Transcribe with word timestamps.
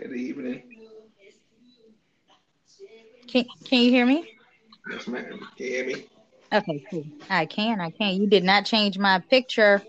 Good 0.00 0.16
evening. 0.16 0.62
Can 3.28 3.44
Can 3.66 3.82
you 3.82 3.90
hear 3.90 4.06
me? 4.06 4.32
Yes, 4.90 5.06
ma'am. 5.06 5.46
Can 5.58 5.66
you 5.66 5.66
hear 5.66 5.84
me? 5.84 6.08
Okay, 6.50 6.82
cool. 6.90 7.04
I 7.28 7.44
can. 7.44 7.82
I 7.82 7.90
can. 7.90 8.14
You 8.14 8.26
did 8.26 8.42
not 8.42 8.64
change 8.64 8.96
my 8.96 9.18
picture. 9.18 9.82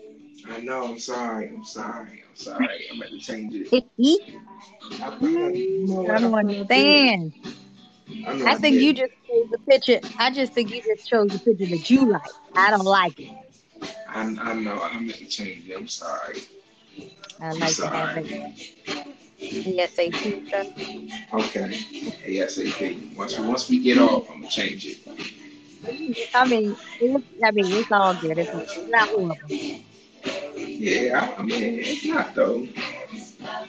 I 0.50 0.60
know. 0.60 0.84
I'm 0.84 0.98
sorry. 0.98 1.48
I'm 1.48 1.64
sorry. 1.64 2.24
I'm 2.28 2.36
sorry. 2.36 2.68
I'm 2.90 2.98
going 2.98 3.10
to 3.12 3.18
change 3.20 3.54
it. 3.54 3.68
I, 5.02 5.08
don't 5.08 6.34
understand. 6.34 7.32
I, 8.26 8.52
I 8.52 8.54
think 8.56 8.80
you 8.82 8.92
just 8.92 9.12
chose 9.26 9.48
the 9.50 9.58
picture. 9.66 10.00
I 10.18 10.30
just 10.30 10.52
think 10.52 10.70
you 10.70 10.82
just 10.82 11.08
chose 11.08 11.28
the 11.28 11.38
picture 11.38 11.66
that 11.66 11.88
you 11.88 12.04
like. 12.04 12.20
I 12.54 12.70
don't 12.70 12.84
like 12.84 13.18
it. 13.18 13.30
I, 14.08 14.20
I 14.20 14.52
know. 14.52 14.78
I 14.78 14.92
meant 15.00 15.14
to 15.14 15.24
change 15.24 15.70
it. 15.70 15.74
I'm 15.74 15.88
sorry. 15.88 16.42
I 17.40 17.52
like 17.52 17.76
have 17.78 18.18
it. 18.18 19.01
ASAP 19.60 20.48
stuff. 20.48 20.66
Okay. 21.32 21.68
ASAP. 22.26 23.16
Once 23.16 23.38
we 23.38 23.46
once 23.46 23.68
we 23.68 23.78
get 23.80 23.98
off, 23.98 24.28
I'm 24.30 24.36
gonna 24.40 24.48
change 24.48 24.86
it. 24.86 24.98
I 26.34 26.46
mean, 26.46 26.76
it's, 27.00 27.24
I 27.44 27.50
mean, 27.50 27.72
it's 27.72 27.90
all 27.90 28.14
good. 28.14 28.38
It's, 28.38 28.54
it's 28.54 28.88
not 28.88 29.08
horrible. 29.08 29.36
Yeah, 30.54 31.34
I, 31.36 31.40
I 31.40 31.42
mean, 31.42 31.78
it's 31.80 32.04
not 32.04 32.34
though. 32.34 32.66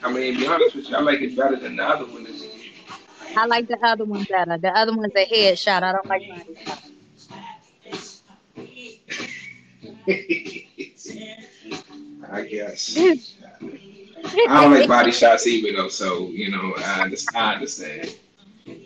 I 0.02 0.12
mean, 0.12 0.34
to 0.34 0.40
be 0.40 0.46
honest 0.46 0.76
with 0.76 0.88
you, 0.88 0.96
I 0.96 1.00
like 1.00 1.20
it 1.20 1.36
better 1.36 1.56
than 1.56 1.76
the 1.76 1.84
other 1.84 2.04
one. 2.06 2.26
I 3.36 3.46
like 3.46 3.66
the 3.66 3.78
other 3.84 4.04
one 4.04 4.24
better. 4.24 4.56
The 4.58 4.68
other 4.70 4.96
one's 4.96 5.12
a 5.16 5.26
headshot. 5.26 5.82
I 5.82 5.92
don't 5.92 6.06
like 6.06 6.28
body 6.28 6.56
shot. 6.64 6.78
I 12.32 12.42
guess. 12.42 12.98
I 14.24 14.62
don't 14.62 14.72
like 14.72 14.88
body 14.88 15.12
shots 15.12 15.46
either, 15.46 15.76
though. 15.76 15.88
So 15.88 16.28
you 16.28 16.50
know, 16.50 16.74
I 16.78 17.02
understand. 17.02 17.36
I 17.36 17.54
understand. 17.54 18.16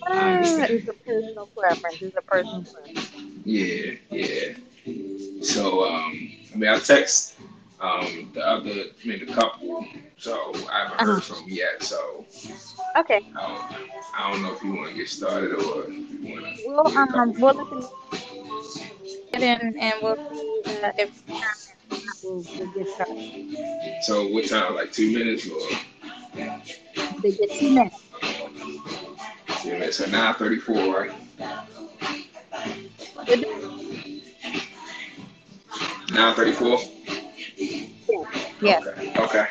I 0.07 0.35
understand. 0.35 0.71
It's 0.71 0.89
a 0.89 0.93
personal 0.93 1.47
preference. 1.47 2.03
It's 2.03 2.17
a 2.17 2.23
personal 2.23 2.63
preference. 2.63 3.11
Yeah, 3.45 3.93
yeah. 4.11 4.55
So, 5.43 5.89
um, 5.89 6.31
I 6.53 6.57
mean, 6.57 6.69
I 6.69 6.79
text 6.79 7.37
um 7.81 8.31
the 8.35 8.45
other, 8.45 8.71
I 8.71 9.07
mean, 9.07 9.25
the 9.25 9.33
couple. 9.33 9.87
So 10.17 10.53
I 10.71 10.85
haven't 10.85 11.01
heard 11.01 11.19
uh-huh. 11.19 11.21
from 11.21 11.37
them 11.45 11.49
yet. 11.49 11.83
So. 11.83 12.27
Okay. 12.97 13.31
I 13.37 13.47
don't, 13.47 13.91
I 14.15 14.33
don't 14.33 14.43
know 14.43 14.53
if 14.55 14.63
you 14.63 14.75
want 14.75 14.91
to 14.91 14.97
get 14.97 15.09
started 15.09 15.53
or 15.53 15.85
if 15.85 15.91
you 15.91 16.35
want 16.35 16.57
to. 16.57 16.65
Well, 16.67 17.17
um, 17.17 17.33
we'll 17.41 17.55
listen 17.55 17.91
and 19.33 19.79
and 19.79 19.95
we'll 20.03 20.17
see 20.17 20.83
uh, 20.83 20.93
if 20.99 21.23
So 24.03 24.29
what 24.29 24.47
time? 24.49 24.75
Like 24.75 24.93
two 24.93 25.13
minutes 25.13 25.49
or? 25.49 25.61
They 27.23 27.33
get 27.33 27.55
two 27.55 27.71
minutes. 27.71 27.97
Two 29.63 29.73
minutes. 29.73 29.99
So 29.99 30.07
nine 30.07 30.35
thirty-four, 30.35 31.01
right? 31.01 31.13
Nine 36.13 36.35
thirty-four. 36.35 36.81
Yeah. 38.63 38.79
Okay. 38.81 39.13
okay. 39.19 39.47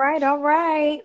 Right, 0.00 0.22
all 0.22 0.38
right. 0.38 1.02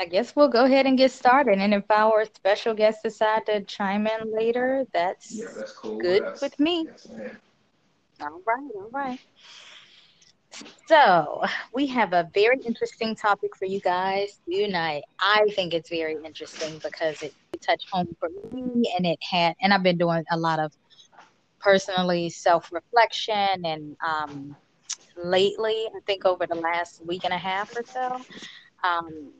I 0.00 0.06
guess 0.06 0.34
we'll 0.34 0.48
go 0.48 0.64
ahead 0.64 0.86
and 0.86 0.96
get 0.96 1.10
started. 1.12 1.58
And 1.58 1.74
if 1.74 1.84
our 1.90 2.24
special 2.24 2.74
guests 2.74 3.02
decide 3.02 3.46
to 3.46 3.62
chime 3.64 4.06
in 4.06 4.32
later, 4.32 4.84
that's, 4.92 5.32
yeah, 5.34 5.46
that's 5.56 5.72
cool. 5.72 5.98
good 5.98 6.24
that's, 6.24 6.40
with 6.40 6.58
me. 6.58 6.86
Yes, 6.86 7.08
all 8.20 8.40
right, 8.46 8.70
all 8.76 8.90
right. 8.92 9.20
So 10.86 11.42
we 11.72 11.86
have 11.86 12.12
a 12.12 12.28
very 12.34 12.60
interesting 12.64 13.14
topic 13.14 13.56
for 13.56 13.64
you 13.64 13.80
guys 13.80 14.40
tonight. 14.50 15.02
I 15.18 15.46
think 15.54 15.72
it's 15.72 15.88
very 15.88 16.16
interesting 16.24 16.78
because 16.82 17.22
it 17.22 17.32
touched 17.62 17.86
home 17.92 18.08
for 18.18 18.28
me, 18.52 18.92
and 18.96 19.06
it 19.06 19.18
had, 19.22 19.54
and 19.62 19.72
I've 19.72 19.82
been 19.82 19.98
doing 19.98 20.24
a 20.30 20.36
lot 20.36 20.58
of 20.58 20.72
personally 21.60 22.28
self 22.28 22.70
reflection 22.72 23.64
and 23.64 23.96
um, 24.06 24.56
lately, 25.16 25.86
I 25.94 26.00
think 26.06 26.24
over 26.24 26.46
the 26.46 26.54
last 26.54 27.04
week 27.04 27.24
and 27.24 27.32
a 27.32 27.38
half 27.38 27.76
or 27.76 27.84
so. 27.84 28.20
Um, 28.84 29.32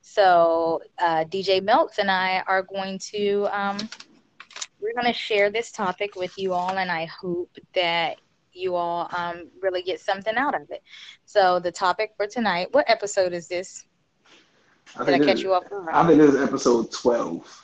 so 0.00 0.80
uh, 0.98 1.24
DJ 1.24 1.62
Melts 1.62 1.98
and 1.98 2.10
I 2.10 2.42
are 2.46 2.62
going 2.62 2.98
to 3.10 3.48
um, 3.52 3.76
we're 4.80 4.94
going 4.94 5.12
to 5.12 5.18
share 5.18 5.50
this 5.50 5.72
topic 5.72 6.14
with 6.14 6.38
you 6.38 6.52
all, 6.52 6.78
and 6.78 6.90
I 6.90 7.06
hope 7.06 7.56
that 7.74 8.18
you 8.52 8.74
all 8.74 9.10
um, 9.16 9.48
really 9.60 9.82
get 9.82 10.00
something 10.00 10.36
out 10.36 10.54
of 10.54 10.70
it. 10.70 10.82
So 11.24 11.58
the 11.58 11.72
topic 11.72 12.12
for 12.16 12.26
tonight, 12.26 12.68
what 12.70 12.88
episode 12.88 13.32
is 13.32 13.48
this? 13.48 13.84
I 14.96 15.04
Did 15.04 15.22
I 15.22 15.24
catch 15.24 15.40
you 15.40 15.52
off? 15.52 15.64
I 15.92 16.06
think 16.06 16.20
this 16.20 16.34
is 16.34 16.40
episode 16.40 16.92
twelve. 16.92 17.62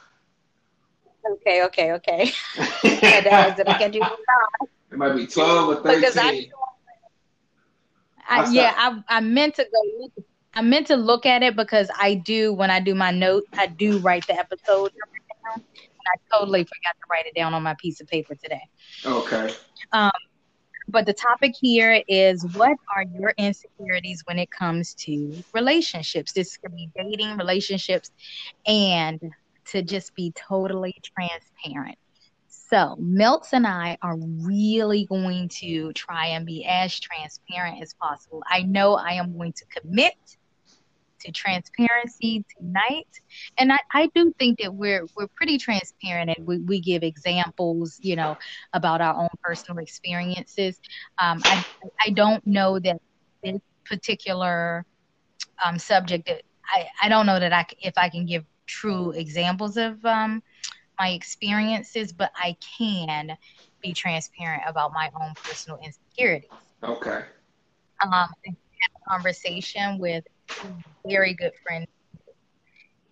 Okay, 1.34 1.62
okay, 1.62 1.92
okay. 1.92 2.32
and, 2.84 3.26
uh, 3.26 3.54
did 3.54 3.68
I 3.68 3.78
catch 3.78 3.94
you? 3.94 4.02
It 4.90 4.98
might 4.98 5.14
be 5.14 5.26
twelve 5.26 5.68
or 5.68 5.82
thirteen. 5.82 6.50
Because 8.32 8.48
I, 8.48 8.52
I, 8.52 8.62
yeah, 8.62 8.74
I, 8.76 9.16
I 9.16 9.20
meant 9.20 9.54
to 9.56 9.64
go. 9.64 10.22
I 10.54 10.60
meant 10.60 10.86
to 10.88 10.96
look 10.96 11.24
at 11.24 11.42
it 11.42 11.56
because 11.56 11.90
I 11.98 12.14
do 12.14 12.52
when 12.52 12.70
I 12.70 12.80
do 12.80 12.94
my 12.94 13.10
notes, 13.10 13.46
I 13.54 13.66
do 13.68 13.98
write 13.98 14.26
the 14.26 14.34
episode 14.34 14.92
down, 14.92 15.54
and 15.54 15.62
I 16.06 16.36
totally 16.36 16.64
forgot 16.64 16.94
to 16.94 17.06
write 17.10 17.26
it 17.26 17.34
down 17.34 17.54
on 17.54 17.62
my 17.62 17.74
piece 17.80 18.00
of 18.00 18.06
paper 18.06 18.34
today. 18.34 18.62
Okay. 19.04 19.54
Um, 19.92 20.10
but 20.88 21.06
the 21.06 21.14
topic 21.14 21.54
here 21.58 22.02
is 22.08 22.44
what 22.54 22.76
are 22.94 23.04
your 23.18 23.32
insecurities 23.38 24.22
when 24.26 24.38
it 24.38 24.50
comes 24.50 24.94
to 24.94 25.42
relationships? 25.54 26.32
This 26.32 26.56
could 26.58 26.74
be 26.74 26.90
dating, 26.96 27.38
relationships, 27.38 28.10
and 28.66 29.20
to 29.70 29.82
just 29.82 30.14
be 30.14 30.32
totally 30.36 30.94
transparent. 31.16 31.96
So, 32.72 32.96
Melts 32.98 33.52
and 33.52 33.66
I 33.66 33.98
are 34.00 34.16
really 34.16 35.04
going 35.04 35.50
to 35.60 35.92
try 35.92 36.28
and 36.28 36.46
be 36.46 36.64
as 36.64 36.98
transparent 36.98 37.82
as 37.82 37.92
possible. 37.92 38.42
I 38.46 38.62
know 38.62 38.94
I 38.94 39.12
am 39.12 39.36
going 39.36 39.52
to 39.52 39.66
commit 39.66 40.14
to 41.20 41.32
transparency 41.32 42.46
tonight. 42.56 43.08
And 43.58 43.74
I, 43.74 43.78
I 43.92 44.10
do 44.14 44.32
think 44.38 44.58
that 44.60 44.72
we're 44.72 45.06
we're 45.14 45.26
pretty 45.34 45.58
transparent 45.58 46.30
and 46.34 46.46
we, 46.46 46.60
we 46.60 46.80
give 46.80 47.02
examples, 47.02 47.98
you 48.00 48.16
know, 48.16 48.38
about 48.72 49.02
our 49.02 49.16
own 49.16 49.28
personal 49.42 49.82
experiences. 49.82 50.80
Um, 51.18 51.42
I 51.44 51.66
I 52.06 52.10
don't 52.10 52.46
know 52.46 52.78
that 52.78 53.02
this 53.44 53.60
particular 53.84 54.86
um, 55.62 55.78
subject 55.78 56.30
I, 56.74 56.86
I 57.02 57.10
don't 57.10 57.26
know 57.26 57.38
that 57.38 57.52
I 57.52 57.66
if 57.82 57.98
I 57.98 58.08
can 58.08 58.24
give 58.24 58.46
true 58.66 59.10
examples 59.10 59.76
of 59.76 60.02
um, 60.06 60.42
my 61.02 61.10
experiences, 61.10 62.12
but 62.12 62.30
I 62.36 62.56
can 62.78 63.36
be 63.82 63.92
transparent 63.92 64.62
about 64.68 64.92
my 64.92 65.10
own 65.20 65.34
personal 65.34 65.80
insecurities. 65.84 66.48
Okay. 66.84 67.24
Um, 68.00 68.28
conversation 69.08 69.98
with 69.98 70.22
very 71.04 71.34
good 71.34 71.50
friend. 71.66 71.84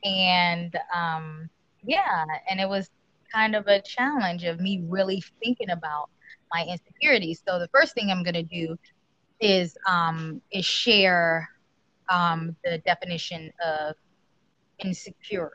And 0.04 0.72
um, 0.94 1.50
yeah, 1.82 2.24
and 2.48 2.60
it 2.60 2.68
was 2.68 2.88
kind 3.34 3.56
of 3.56 3.66
a 3.66 3.82
challenge 3.82 4.44
of 4.44 4.60
me 4.60 4.84
really 4.88 5.20
thinking 5.42 5.70
about 5.70 6.10
my 6.54 6.64
insecurities. 6.64 7.42
So 7.46 7.58
the 7.58 7.68
first 7.74 7.94
thing 7.94 8.08
I'm 8.12 8.22
going 8.22 8.34
to 8.34 8.44
do 8.44 8.76
is 9.40 9.76
um, 9.88 10.40
is 10.52 10.64
share 10.64 11.48
um, 12.08 12.54
the 12.62 12.78
definition 12.86 13.50
of 13.66 13.96
insecure. 14.78 15.50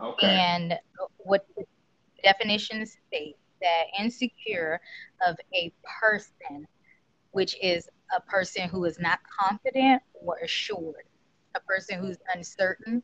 Okay. 0.00 0.26
And 0.26 0.78
what 1.18 1.46
the 1.56 1.64
definition 2.22 2.84
states 2.86 3.38
that 3.60 3.84
insecure 3.98 4.80
of 5.26 5.36
a 5.54 5.72
person, 6.00 6.66
which 7.32 7.56
is 7.62 7.88
a 8.16 8.20
person 8.20 8.68
who 8.68 8.84
is 8.84 8.98
not 8.98 9.20
confident 9.40 10.02
or 10.14 10.38
assured, 10.38 11.04
a 11.56 11.60
person 11.60 11.98
who's 11.98 12.18
uncertain, 12.34 13.02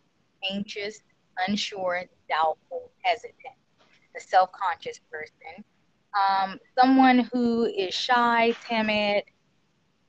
anxious, 0.51 1.01
unsure, 1.49 2.03
doubtful, 2.29 2.91
hesitant, 3.03 3.57
a 4.17 4.21
self 4.21 4.51
conscious 4.53 5.01
person, 5.11 5.65
um, 6.19 6.59
someone 6.79 7.29
who 7.33 7.65
is 7.67 7.95
shy, 7.95 8.53
timid, 8.69 9.25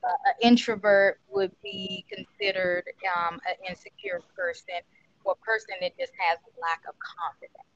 uh, 0.03 0.07
an 0.25 0.33
introvert 0.41 1.19
would 1.29 1.51
be 1.63 2.05
considered 2.11 2.83
um, 3.15 3.39
an 3.47 3.55
insecure 3.69 4.21
person 4.35 4.75
or 5.23 5.33
a 5.33 5.45
person 5.45 5.75
that 5.81 5.97
just 5.97 6.13
has 6.17 6.37
a 6.39 6.61
lack 6.61 6.81
of 6.87 6.95
confidence, 6.99 7.67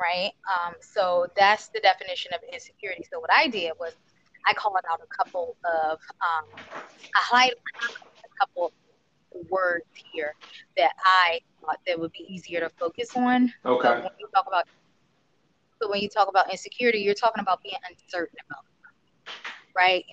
right? 0.00 0.32
Um, 0.48 0.74
so 0.80 1.26
that's 1.36 1.68
the 1.68 1.80
definition 1.80 2.32
of 2.34 2.40
insecurity. 2.52 3.04
So 3.10 3.20
what 3.20 3.30
I 3.32 3.48
did 3.48 3.72
was 3.78 3.94
I 4.46 4.54
called 4.54 4.76
out 4.90 5.00
a 5.02 5.24
couple 5.24 5.56
of, 5.64 5.98
um, 6.20 6.44
I 7.14 7.20
highlighted 7.20 7.52
a 7.90 8.38
couple 8.38 8.72
words 9.50 9.86
here 10.12 10.34
that 10.76 10.92
I 11.04 11.40
thought 11.60 11.78
that 11.86 11.98
would 11.98 12.12
be 12.12 12.26
easier 12.28 12.60
to 12.60 12.68
focus 12.70 13.10
on. 13.16 13.52
Okay. 13.64 13.88
So 13.88 13.94
when 13.94 14.10
you 14.18 14.28
talk 14.34 14.46
about, 14.46 14.64
so 15.80 15.90
when 15.90 16.00
you 16.00 16.08
talk 16.08 16.28
about 16.28 16.50
insecurity, 16.50 16.98
you're 16.98 17.14
talking 17.14 17.40
about 17.40 17.62
being 17.62 17.76
uncertain 17.90 18.36
about 18.48 18.64
right? 19.74 20.04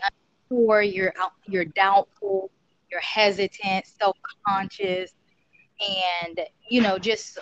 Unsure, 0.50 0.82
you're 0.82 1.14
out, 1.20 1.34
you're 1.48 1.66
doubtful, 1.66 2.50
you're 2.90 3.02
hesitant, 3.02 3.86
self-conscious, 3.86 5.14
and 5.82 6.40
you 6.70 6.82
know, 6.82 6.98
just, 6.98 7.40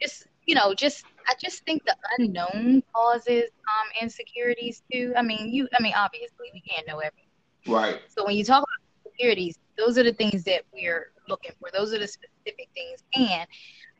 just 0.00 0.26
you 0.46 0.54
know, 0.54 0.74
just 0.74 1.04
I 1.28 1.34
just 1.40 1.64
think 1.64 1.84
the 1.84 1.96
unknown 2.18 2.82
causes 2.94 3.44
um 3.44 3.88
insecurities 4.00 4.82
too. 4.92 5.12
I 5.16 5.22
mean, 5.22 5.52
you 5.52 5.68
I 5.78 5.82
mean 5.82 5.94
obviously 5.96 6.50
we 6.52 6.60
can't 6.60 6.86
know 6.86 6.98
everything. 6.98 7.28
Right. 7.66 8.00
So 8.08 8.24
when 8.24 8.36
you 8.36 8.44
talk 8.44 8.62
about 8.62 9.04
insecurities, 9.04 9.58
those 9.76 9.98
are 9.98 10.02
the 10.02 10.12
things 10.12 10.44
that 10.44 10.62
we're 10.72 11.12
looking 11.28 11.52
for. 11.60 11.68
Those 11.72 11.92
are 11.92 11.98
the 11.98 12.08
specific 12.08 12.68
things. 12.74 13.04
And 13.14 13.46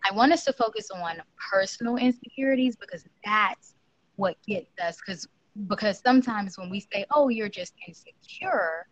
I 0.09 0.15
want 0.15 0.33
us 0.33 0.45
to 0.45 0.53
focus 0.53 0.89
on 0.91 1.21
personal 1.53 1.97
insecurities 1.97 2.77
because 2.77 3.05
that's 3.25 3.75
what 4.17 4.37
gets 4.47 4.71
us 4.83 4.97
because 5.05 5.29
because 5.67 6.01
sometimes 6.01 6.57
when 6.57 6.71
we 6.71 6.81
say, 6.81 7.05
"Oh, 7.11 7.29
you're 7.29 7.49
just 7.49 7.75
insecure," 7.87 8.87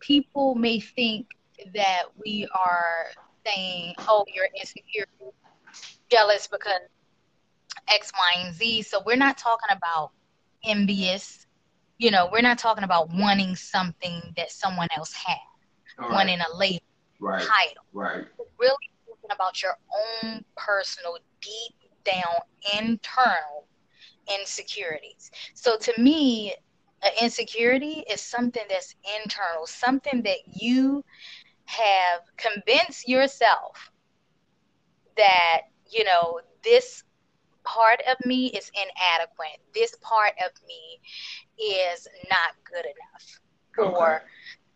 people 0.00 0.54
may 0.54 0.80
think 0.80 1.26
that 1.74 2.04
we 2.24 2.46
are 2.54 3.06
saying, 3.46 3.94
"Oh, 4.08 4.24
you're 4.32 4.48
insecure 4.58 5.06
jealous 6.10 6.46
because 6.46 6.80
X, 7.88 8.12
Y, 8.14 8.42
and 8.44 8.54
Z. 8.54 8.82
So 8.82 9.00
we're 9.04 9.16
not 9.16 9.38
talking 9.38 9.68
about 9.70 10.12
envious. 10.64 11.46
You 11.98 12.10
know, 12.10 12.28
we're 12.32 12.42
not 12.42 12.58
talking 12.58 12.84
about 12.84 13.10
wanting 13.12 13.54
something 13.56 14.20
that 14.36 14.50
someone 14.50 14.88
else 14.96 15.12
has, 15.12 15.38
All 15.98 16.10
wanting 16.10 16.38
a 16.40 16.56
label, 16.56 16.84
Right. 17.20 17.42
title. 17.42 17.84
Right. 17.92 18.24
We're 18.38 18.46
really 18.58 18.90
talking 19.06 19.30
about 19.32 19.62
your 19.62 19.76
own 20.24 20.44
personal, 20.56 21.18
deep 21.40 21.74
down, 22.04 22.34
internal 22.78 23.66
insecurities. 24.38 25.30
So 25.54 25.76
to 25.78 25.92
me, 26.00 26.54
an 27.02 27.12
insecurity 27.20 28.04
is 28.10 28.20
something 28.20 28.62
that's 28.68 28.94
internal, 29.22 29.66
something 29.66 30.22
that 30.22 30.38
you 30.46 31.04
have 31.66 32.20
convinced 32.36 33.08
yourself 33.08 33.90
that 35.16 35.62
you 35.90 36.04
know 36.04 36.40
this 36.62 37.04
part 37.64 38.00
of 38.10 38.24
me 38.26 38.46
is 38.48 38.70
inadequate. 38.74 39.60
This 39.74 39.96
part 40.00 40.32
of 40.44 40.52
me 40.66 41.00
is 41.58 42.06
not 42.30 42.54
good 42.70 42.84
enough 42.84 43.40
for 43.74 44.22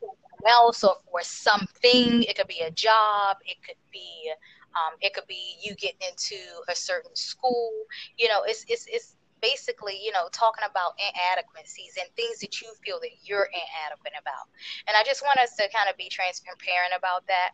someone 0.00 0.49
else 0.49 0.85
or 0.85 0.96
for 1.11 1.23
something. 1.23 2.23
It 2.23 2.37
could 2.37 2.49
be 2.49 2.61
a 2.61 2.70
job. 2.70 3.37
It 3.44 3.58
could 3.67 3.76
be 3.93 4.32
um, 4.75 4.94
it 5.00 5.14
could 5.14 5.26
be 5.26 5.56
you 5.62 5.75
getting 5.75 6.00
into 6.08 6.37
a 6.69 6.75
certain 6.75 7.14
school. 7.14 7.73
You 8.17 8.29
know 8.29 8.43
it's 8.44 8.64
it's 8.69 8.87
it's 8.88 9.17
basically 9.40 9.99
you 10.02 10.12
know 10.12 10.29
talking 10.32 10.64
about 10.69 10.93
inadequacies 10.99 11.96
and 11.99 12.08
things 12.17 12.38
that 12.40 12.61
you 12.61 12.69
feel 12.85 12.99
that 13.00 13.12
you're 13.23 13.49
inadequate 13.52 14.14
about 14.20 14.49
and 14.87 14.96
i 14.96 15.02
just 15.05 15.23
want 15.23 15.38
us 15.38 15.55
to 15.56 15.64
kind 15.75 15.88
of 15.90 15.96
be 15.96 16.08
transparent 16.08 16.93
about 16.96 17.26
that 17.26 17.52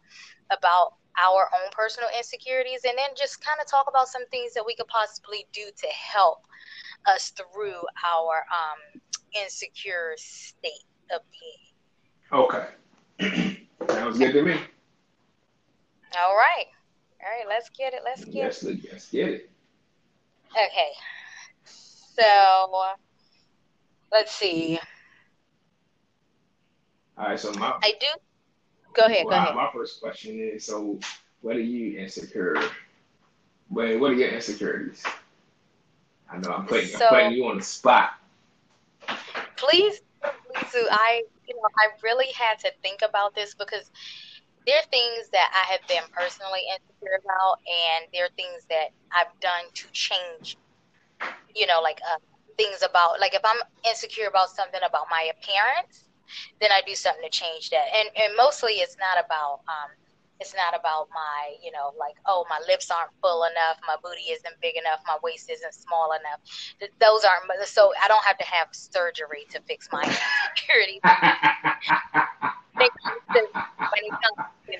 about 0.50 0.94
our 1.18 1.48
own 1.54 1.70
personal 1.70 2.08
insecurities 2.16 2.82
and 2.84 2.96
then 2.98 3.10
just 3.16 3.44
kind 3.44 3.58
of 3.60 3.66
talk 3.66 3.86
about 3.88 4.08
some 4.08 4.26
things 4.28 4.52
that 4.54 4.64
we 4.66 4.74
could 4.74 4.88
possibly 4.88 5.46
do 5.52 5.62
to 5.76 5.86
help 5.88 6.38
us 7.06 7.30
through 7.30 7.80
our 8.04 8.44
um, 8.50 9.00
insecure 9.34 10.14
state 10.16 10.84
of 11.14 11.20
being. 11.30 11.70
Okay. 12.32 13.66
Sounds 13.90 14.18
good 14.18 14.32
to 14.32 14.42
me. 14.42 14.54
All 16.18 16.34
right. 16.34 16.66
All 17.22 17.28
right, 17.30 17.46
let's 17.48 17.68
get 17.70 17.94
it. 17.94 18.00
Let's 18.04 18.24
get 18.24 18.34
Yes, 18.34 18.62
it. 18.62 18.78
let's 18.92 19.10
get 19.10 19.28
it. 19.28 19.50
Okay. 20.52 20.90
So 22.18 22.84
let's 24.12 24.32
see. 24.32 24.78
All 27.18 27.26
right. 27.26 27.38
So 27.38 27.52
my 27.52 27.74
I 27.82 27.94
do. 28.00 28.06
Go 28.94 29.06
ahead. 29.06 29.24
Go 29.24 29.30
ahead. 29.30 29.54
my 29.54 29.70
first 29.72 30.00
question 30.00 30.38
is: 30.38 30.64
So, 30.64 30.98
what 31.40 31.56
are 31.56 31.60
you 31.60 31.98
insecure? 31.98 32.56
What 33.68 33.98
What 33.98 34.12
are 34.12 34.14
your 34.14 34.28
insecurities? 34.30 35.04
I 36.30 36.38
know 36.38 36.50
I'm 36.50 36.66
putting 36.66 36.86
So- 36.86 37.06
I'm 37.06 37.10
putting 37.10 37.32
you 37.32 37.46
on 37.46 37.58
the 37.58 37.64
spot. 37.64 38.14
please, 39.56 40.00
please 40.22 40.72
do. 40.72 40.86
I, 40.90 41.22
you 41.46 41.54
know, 41.54 41.62
I 41.78 41.88
really 42.02 42.32
had 42.32 42.58
to 42.60 42.72
think 42.82 43.02
about 43.02 43.34
this 43.34 43.54
because 43.54 43.90
there 44.66 44.76
are 44.78 44.86
things 44.90 45.28
that 45.32 45.50
I 45.52 45.72
have 45.72 45.86
been 45.88 46.02
personally 46.12 46.62
insecure 46.72 47.20
about, 47.22 47.58
and 47.66 48.06
there 48.12 48.24
are 48.24 48.34
things 48.36 48.64
that 48.70 48.88
I've 49.12 49.38
done 49.40 49.64
to 49.74 49.86
change. 49.92 50.56
You 51.54 51.66
know, 51.66 51.80
like 51.80 52.00
uh, 52.02 52.18
things 52.56 52.82
about, 52.82 53.20
like 53.20 53.34
if 53.34 53.42
I'm 53.44 53.60
insecure 53.86 54.28
about 54.28 54.50
something 54.50 54.80
about 54.86 55.06
my 55.10 55.30
appearance, 55.32 56.08
then 56.60 56.70
I 56.72 56.80
do 56.86 56.94
something 56.94 57.22
to 57.24 57.30
change 57.30 57.70
that. 57.70 57.86
And 57.94 58.08
and 58.16 58.36
mostly 58.36 58.80
it's 58.84 58.96
not 58.98 59.22
about 59.24 59.60
um, 59.68 59.90
it's 60.40 60.54
not 60.54 60.74
about 60.78 61.08
my, 61.14 61.54
you 61.62 61.70
know, 61.72 61.92
like 61.98 62.16
oh 62.26 62.44
my 62.50 62.60
lips 62.66 62.90
aren't 62.90 63.10
full 63.22 63.44
enough, 63.44 63.78
my 63.86 63.96
booty 64.02 64.30
isn't 64.32 64.54
big 64.60 64.76
enough, 64.76 65.00
my 65.06 65.16
waist 65.22 65.50
isn't 65.50 65.74
small 65.74 66.12
enough. 66.12 66.40
Those 67.00 67.24
aren't 67.24 67.46
so 67.68 67.92
I 68.02 68.08
don't 68.08 68.24
have 68.24 68.38
to 68.38 68.46
have 68.46 68.68
surgery 68.72 69.46
to 69.50 69.60
fix 69.66 69.88
my 69.92 70.02
insecurities. 70.04 71.02
When 72.74 72.86
it 72.86 72.92
comes 73.04 73.22
to 73.34 73.40
when 73.90 74.02
it 74.04 74.14
comes 74.22 74.38
to, 74.68 74.72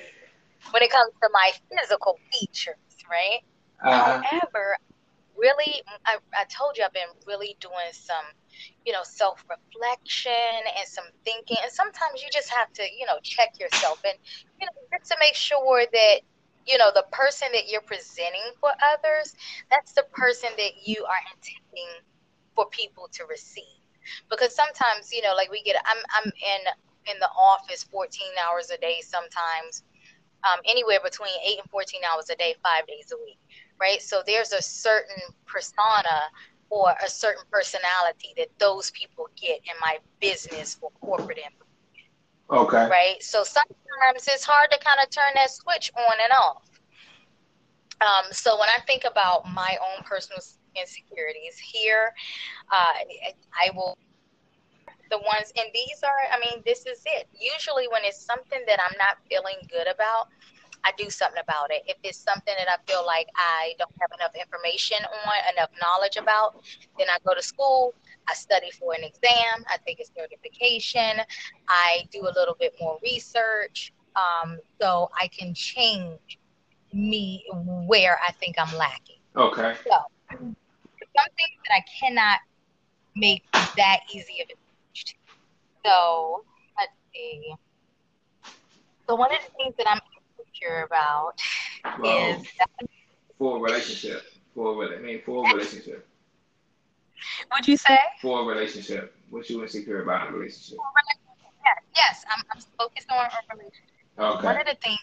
when 0.70 0.82
it 0.82 0.90
comes 0.90 1.12
to 1.22 1.28
my 1.32 1.52
physical 1.70 2.20
features, 2.32 2.76
right? 3.10 3.40
uh, 3.84 4.22
However, 4.32 4.78
really, 5.44 5.82
I, 6.08 6.16
I 6.32 6.44
told 6.48 6.78
you 6.78 6.84
I've 6.84 6.96
been 6.96 7.12
really 7.28 7.56
doing 7.60 7.92
some 7.92 8.24
you 8.84 8.92
know, 8.92 9.02
self 9.02 9.44
reflection 9.48 10.32
and 10.78 10.88
some 10.88 11.04
thinking. 11.24 11.56
And 11.62 11.72
sometimes 11.72 12.22
you 12.22 12.28
just 12.32 12.50
have 12.50 12.72
to, 12.74 12.82
you 12.82 13.06
know, 13.06 13.18
check 13.22 13.58
yourself 13.58 14.00
and, 14.04 14.18
you 14.60 14.66
know, 14.66 14.98
just 14.98 15.10
to 15.10 15.16
make 15.20 15.34
sure 15.34 15.84
that, 15.92 16.20
you 16.66 16.78
know, 16.78 16.90
the 16.94 17.04
person 17.12 17.48
that 17.52 17.68
you're 17.68 17.82
presenting 17.82 18.52
for 18.60 18.70
others, 18.94 19.34
that's 19.70 19.92
the 19.92 20.04
person 20.12 20.50
that 20.56 20.86
you 20.86 21.04
are 21.04 21.22
intending 21.34 21.92
for 22.54 22.66
people 22.70 23.08
to 23.12 23.24
receive. 23.26 23.64
Because 24.30 24.54
sometimes, 24.54 25.12
you 25.12 25.22
know, 25.22 25.34
like 25.34 25.50
we 25.50 25.62
get, 25.62 25.76
I'm, 25.86 26.02
I'm 26.16 26.26
in, 26.32 27.12
in 27.14 27.18
the 27.20 27.28
office 27.28 27.84
14 27.84 28.28
hours 28.46 28.70
a 28.70 28.78
day 28.78 29.00
sometimes, 29.02 29.84
um, 30.44 30.60
anywhere 30.68 31.00
between 31.02 31.32
eight 31.46 31.58
and 31.58 31.70
14 31.70 32.00
hours 32.12 32.30
a 32.30 32.36
day, 32.36 32.54
five 32.62 32.86
days 32.86 33.12
a 33.12 33.18
week, 33.24 33.38
right? 33.80 34.00
So 34.02 34.22
there's 34.26 34.52
a 34.52 34.62
certain 34.62 35.22
persona 35.46 36.30
or 36.70 36.94
a 37.04 37.08
certain 37.08 37.44
personality 37.50 38.34
that 38.36 38.48
those 38.58 38.90
people 38.90 39.28
get 39.36 39.58
in 39.58 39.74
my 39.80 39.98
business 40.20 40.74
for 40.74 40.90
corporate 41.00 41.38
information. 41.38 41.64
Okay. 42.50 42.88
Right. 42.88 43.22
So 43.22 43.44
sometimes 43.44 44.28
it's 44.28 44.44
hard 44.44 44.70
to 44.70 44.78
kind 44.78 44.98
of 45.02 45.10
turn 45.10 45.32
that 45.34 45.50
switch 45.50 45.90
on 45.96 46.16
and 46.22 46.32
off. 46.32 46.68
Um, 48.00 48.32
so 48.32 48.58
when 48.58 48.68
I 48.68 48.80
think 48.86 49.04
about 49.04 49.48
my 49.52 49.78
own 49.80 50.04
personal 50.04 50.40
insecurities 50.76 51.58
here, 51.58 52.12
uh, 52.70 52.92
I 53.54 53.70
will 53.74 53.96
the 55.10 55.18
ones 55.18 55.52
and 55.56 55.68
these 55.72 56.02
are 56.02 56.20
i 56.32 56.38
mean 56.40 56.62
this 56.64 56.86
is 56.86 57.02
it 57.06 57.28
usually 57.38 57.86
when 57.88 58.02
it's 58.04 58.20
something 58.20 58.60
that 58.66 58.80
i'm 58.80 58.96
not 58.98 59.18
feeling 59.28 59.56
good 59.70 59.86
about 59.86 60.28
I 60.84 60.92
do 60.96 61.10
something 61.10 61.40
about 61.42 61.70
it. 61.70 61.82
If 61.86 61.96
it's 62.02 62.18
something 62.18 62.54
that 62.58 62.68
I 62.68 62.76
feel 62.90 63.04
like 63.06 63.26
I 63.36 63.74
don't 63.78 63.92
have 64.00 64.10
enough 64.18 64.34
information 64.34 64.98
on, 65.04 65.54
enough 65.56 65.70
knowledge 65.80 66.16
about, 66.16 66.62
then 66.98 67.08
I 67.10 67.16
go 67.26 67.34
to 67.34 67.42
school, 67.42 67.94
I 68.28 68.34
study 68.34 68.70
for 68.70 68.94
an 68.94 69.04
exam, 69.04 69.64
I 69.68 69.78
take 69.86 70.00
a 70.00 70.04
certification, 70.04 71.24
I 71.68 72.06
do 72.12 72.22
a 72.22 72.32
little 72.34 72.56
bit 72.58 72.74
more 72.80 72.98
research, 73.02 73.92
um, 74.16 74.58
so 74.80 75.10
I 75.20 75.28
can 75.28 75.54
change 75.54 76.38
me 76.92 77.44
where 77.86 78.18
I 78.26 78.32
think 78.32 78.56
I'm 78.58 78.76
lacking. 78.76 79.18
Okay. 79.36 79.74
So 79.84 79.96
something 81.16 81.50
that 81.68 81.74
I 81.76 81.84
cannot 82.00 82.38
make 83.16 83.42
that 83.76 84.00
easy 84.12 84.42
of 84.42 84.48
a 84.50 84.56
change. 84.92 85.16
So 85.84 86.44
let's 86.76 86.92
see. 87.12 87.54
So 89.08 89.14
one 89.14 89.34
of 89.34 89.40
the 89.42 89.50
things 89.56 89.74
that 89.78 89.86
I'm 89.88 90.00
insecure 90.54 90.84
about 90.84 91.32
well, 92.00 92.40
is 92.40 92.46
for 93.38 93.62
relationship. 93.62 94.22
For 94.54 94.94
I 94.94 94.98
mean 95.00 95.20
for 95.24 95.44
relationship. 95.44 96.06
What'd 97.50 97.68
you 97.68 97.76
say? 97.76 97.98
For 98.20 98.42
a 98.42 98.44
relationship. 98.44 99.14
What 99.30 99.48
you 99.48 99.62
insecure 99.62 100.02
about 100.02 100.28
in 100.28 100.34
a 100.34 100.36
relationship? 100.36 100.78
Yes, 101.96 102.24
I'm, 102.30 102.44
I'm 102.52 102.60
focused 102.78 103.10
on 103.10 103.18
a 103.18 103.56
relationship. 103.56 103.84
Okay. 104.18 104.46
One 104.46 104.60
of 104.60 104.66
the 104.66 104.76
things 104.82 104.98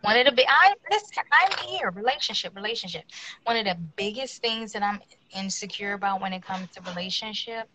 one 0.00 0.16
of 0.16 0.26
the 0.26 0.32
big 0.32 0.46
I 0.48 0.74
listen, 0.90 1.22
I'm 1.30 1.68
here, 1.68 1.90
relationship, 1.90 2.56
relationship. 2.56 3.04
One 3.44 3.56
of 3.56 3.64
the 3.64 3.76
biggest 3.96 4.42
things 4.42 4.72
that 4.72 4.82
I'm 4.82 5.00
insecure 5.36 5.92
about 5.92 6.20
when 6.20 6.32
it 6.32 6.42
comes 6.42 6.70
to 6.72 6.80
relationship 6.90 7.68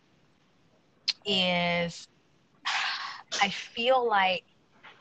is 1.25 2.07
I 3.41 3.49
feel 3.49 4.05
like 4.05 4.43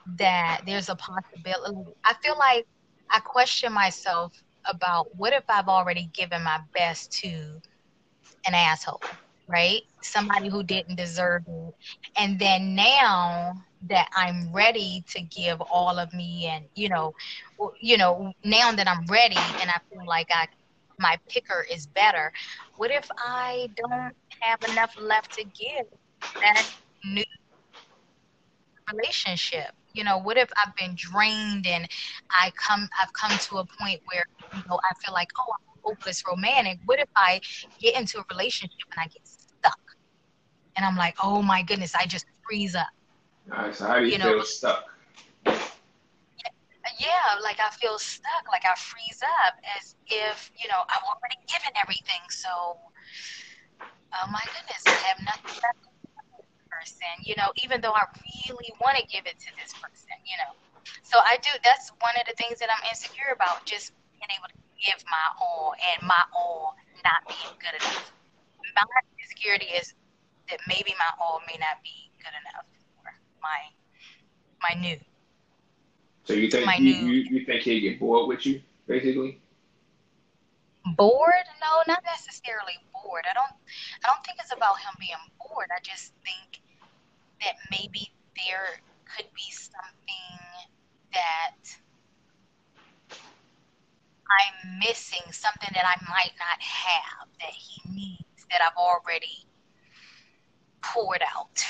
that 0.06 0.62
there's 0.66 0.88
a 0.88 0.96
possibility. 0.96 1.92
I 2.04 2.14
feel 2.22 2.36
like 2.38 2.66
I 3.10 3.20
question 3.20 3.72
myself 3.72 4.32
about 4.66 5.14
what 5.16 5.32
if 5.32 5.44
I've 5.48 5.68
already 5.68 6.10
given 6.12 6.42
my 6.42 6.60
best 6.74 7.12
to 7.22 7.60
an 8.46 8.54
asshole, 8.54 9.02
right? 9.48 9.82
Somebody 10.02 10.48
who 10.48 10.62
didn't 10.62 10.96
deserve 10.96 11.42
it. 11.46 11.74
And 12.16 12.38
then 12.38 12.74
now 12.74 13.52
that 13.88 14.08
I'm 14.14 14.52
ready 14.52 15.04
to 15.08 15.22
give 15.22 15.60
all 15.60 15.98
of 15.98 16.12
me 16.12 16.46
and 16.46 16.66
you 16.74 16.88
know 16.88 17.14
you 17.80 17.96
know 17.96 18.32
now 18.44 18.72
that 18.72 18.86
I'm 18.88 19.06
ready 19.06 19.36
and 19.60 19.70
I 19.70 19.78
feel 19.90 20.06
like 20.06 20.28
I 20.30 20.46
my 20.98 21.18
picker 21.28 21.64
is 21.70 21.86
better 21.86 22.32
what 22.76 22.90
if 22.90 23.08
I 23.18 23.70
don't 23.76 24.14
have 24.40 24.62
enough 24.70 24.94
left 24.98 25.32
to 25.34 25.44
give 25.44 25.86
that 26.40 26.66
new 27.04 27.24
relationship 28.92 29.72
you 29.94 30.04
know 30.04 30.18
what 30.18 30.36
if 30.36 30.50
i've 30.64 30.74
been 30.76 30.94
drained 30.94 31.66
and 31.66 31.88
i 32.30 32.50
come 32.56 32.88
i've 33.00 33.12
come 33.12 33.36
to 33.38 33.58
a 33.58 33.64
point 33.78 34.00
where 34.06 34.24
you 34.54 34.62
know 34.68 34.78
i 34.88 34.94
feel 35.04 35.14
like 35.14 35.28
oh 35.38 35.52
i'm 35.52 35.80
hopeless 35.82 36.22
romantic 36.28 36.78
what 36.86 36.98
if 36.98 37.08
i 37.16 37.40
get 37.80 37.94
into 37.98 38.18
a 38.18 38.24
relationship 38.30 38.78
and 38.92 39.00
i 39.00 39.06
get 39.06 39.26
stuck 39.26 39.80
and 40.76 40.84
i'm 40.84 40.96
like 40.96 41.16
oh 41.22 41.42
my 41.42 41.62
goodness 41.62 41.94
i 41.94 42.04
just 42.06 42.26
freeze 42.46 42.74
up 42.74 42.86
right 43.48 43.74
so 43.74 43.86
how 43.86 43.98
do 43.98 44.04
you, 44.06 44.12
you 44.12 44.18
feel 44.18 44.38
know? 44.38 44.42
stuck 44.42 44.84
yeah, 47.00 47.40
like 47.42 47.58
I 47.60 47.70
feel 47.70 47.98
stuck, 47.98 48.44
like 48.52 48.64
I 48.64 48.74
freeze 48.76 49.20
up 49.44 49.54
as 49.76 49.96
if, 50.06 50.50
you 50.56 50.68
know, 50.68 50.84
I've 50.88 51.02
already 51.08 51.40
given 51.48 51.72
everything. 51.80 52.20
So, 52.28 52.48
oh 52.52 54.26
my 54.30 54.44
goodness, 54.52 54.84
I 54.86 55.08
have 55.08 55.20
nothing 55.24 55.60
left 55.64 55.89
person, 56.80 57.12
you 57.22 57.36
know, 57.36 57.52
even 57.62 57.80
though 57.80 57.92
I 57.92 58.08
really 58.48 58.72
want 58.80 58.96
to 58.96 59.04
give 59.04 59.26
it 59.26 59.36
to 59.40 59.50
this 59.60 59.72
person, 59.76 60.16
you 60.24 60.36
know. 60.40 60.56
So 61.04 61.18
I 61.20 61.36
do, 61.44 61.50
that's 61.62 61.92
one 62.00 62.16
of 62.16 62.24
the 62.24 62.34
things 62.40 62.58
that 62.60 62.68
I'm 62.72 62.84
insecure 62.88 63.36
about, 63.36 63.66
just 63.66 63.92
being 64.16 64.32
able 64.32 64.48
to 64.48 64.58
give 64.80 65.04
my 65.04 65.26
all 65.40 65.74
and 65.76 66.06
my 66.08 66.24
all 66.32 66.76
not 67.04 67.20
being 67.28 67.52
good 67.60 67.76
enough. 67.76 68.12
My 68.74 68.84
insecurity 69.20 69.66
is 69.76 69.92
that 70.48 70.60
maybe 70.66 70.94
my 70.96 71.10
all 71.20 71.40
may 71.46 71.58
not 71.60 71.82
be 71.82 72.08
good 72.18 72.32
enough 72.32 72.64
for 72.96 73.12
my 73.42 73.68
my 74.62 74.80
new. 74.80 74.96
So 76.24 76.32
you 76.34 76.48
think 76.48 76.78
you, 76.78 76.92
you, 76.92 77.16
you 77.30 77.44
think 77.44 77.62
he'll 77.62 77.80
get 77.80 77.98
bored 77.98 78.28
with 78.28 78.46
you, 78.46 78.62
basically? 78.86 79.40
Bored? 80.96 81.46
No, 81.60 81.82
not 81.86 82.04
necessarily 82.04 82.78
bored. 82.92 83.24
I 83.28 83.34
don't 83.34 83.52
I 84.04 84.08
don't 84.08 84.24
think 84.24 84.38
it's 84.40 84.52
about 84.52 84.78
him 84.78 84.94
being 84.98 85.20
bored. 85.38 85.68
I 85.74 85.80
just 85.82 86.14
think 86.24 86.62
that 87.40 87.56
maybe 87.70 88.12
there 88.36 88.80
could 89.16 89.26
be 89.34 89.50
something 89.50 90.38
that 91.12 91.56
I'm 94.30 94.78
missing, 94.78 95.26
something 95.32 95.70
that 95.74 95.84
I 95.84 95.98
might 96.08 96.32
not 96.38 96.60
have 96.60 97.26
that 97.40 97.50
he 97.50 97.82
needs 97.90 98.46
that 98.50 98.60
I've 98.62 98.76
already 98.76 99.46
poured 100.82 101.22
out. 101.22 101.64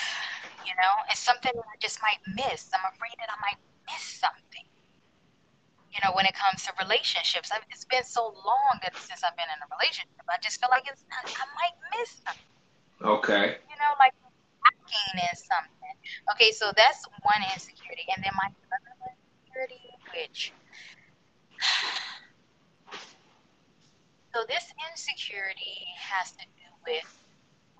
You 0.66 0.76
know, 0.76 0.94
it's 1.10 1.20
something 1.20 1.52
that 1.54 1.64
I 1.64 1.76
just 1.80 2.00
might 2.02 2.20
miss. 2.36 2.68
I'm 2.74 2.84
afraid 2.92 3.16
that 3.18 3.28
I 3.32 3.38
might 3.40 3.60
miss 3.88 4.04
something. 4.20 4.66
You 5.90 5.98
know, 6.04 6.14
when 6.14 6.26
it 6.26 6.34
comes 6.38 6.62
to 6.66 6.72
relationships, 6.78 7.50
I've, 7.52 7.66
it's 7.70 7.84
been 7.84 8.04
so 8.04 8.30
long 8.46 8.78
that 8.82 8.94
since 8.94 9.24
I've 9.24 9.34
been 9.34 9.50
in 9.50 9.58
a 9.58 9.68
relationship, 9.74 10.22
I 10.28 10.38
just 10.38 10.60
feel 10.60 10.70
like 10.70 10.86
it's 10.86 11.02
I 11.10 11.46
might 11.58 11.76
miss 11.98 12.22
something. 12.22 12.46
Okay. 13.02 13.58
You 13.66 13.76
know, 13.80 13.92
like 13.98 14.14
lacking 14.90 15.20
in 15.20 15.36
something. 15.36 15.94
Okay, 16.32 16.52
so 16.52 16.72
that's 16.76 17.06
one 17.22 17.42
insecurity. 17.54 18.06
And 18.14 18.24
then 18.24 18.32
my 18.36 18.48
other 18.72 18.94
insecurity, 19.06 19.80
which 20.14 20.52
so 24.34 24.44
this 24.48 24.72
insecurity 24.90 25.86
has 25.98 26.32
to 26.32 26.44
do 26.56 26.66
with 26.86 27.06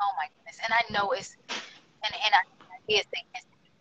oh 0.01 0.13
my 0.17 0.27
goodness. 0.37 0.59
And 0.65 0.73
I 0.73 0.83
know 0.93 1.13
it's 1.13 1.37
and, 1.49 2.15
and 2.15 2.35
I 2.35 2.43
is 2.89 3.05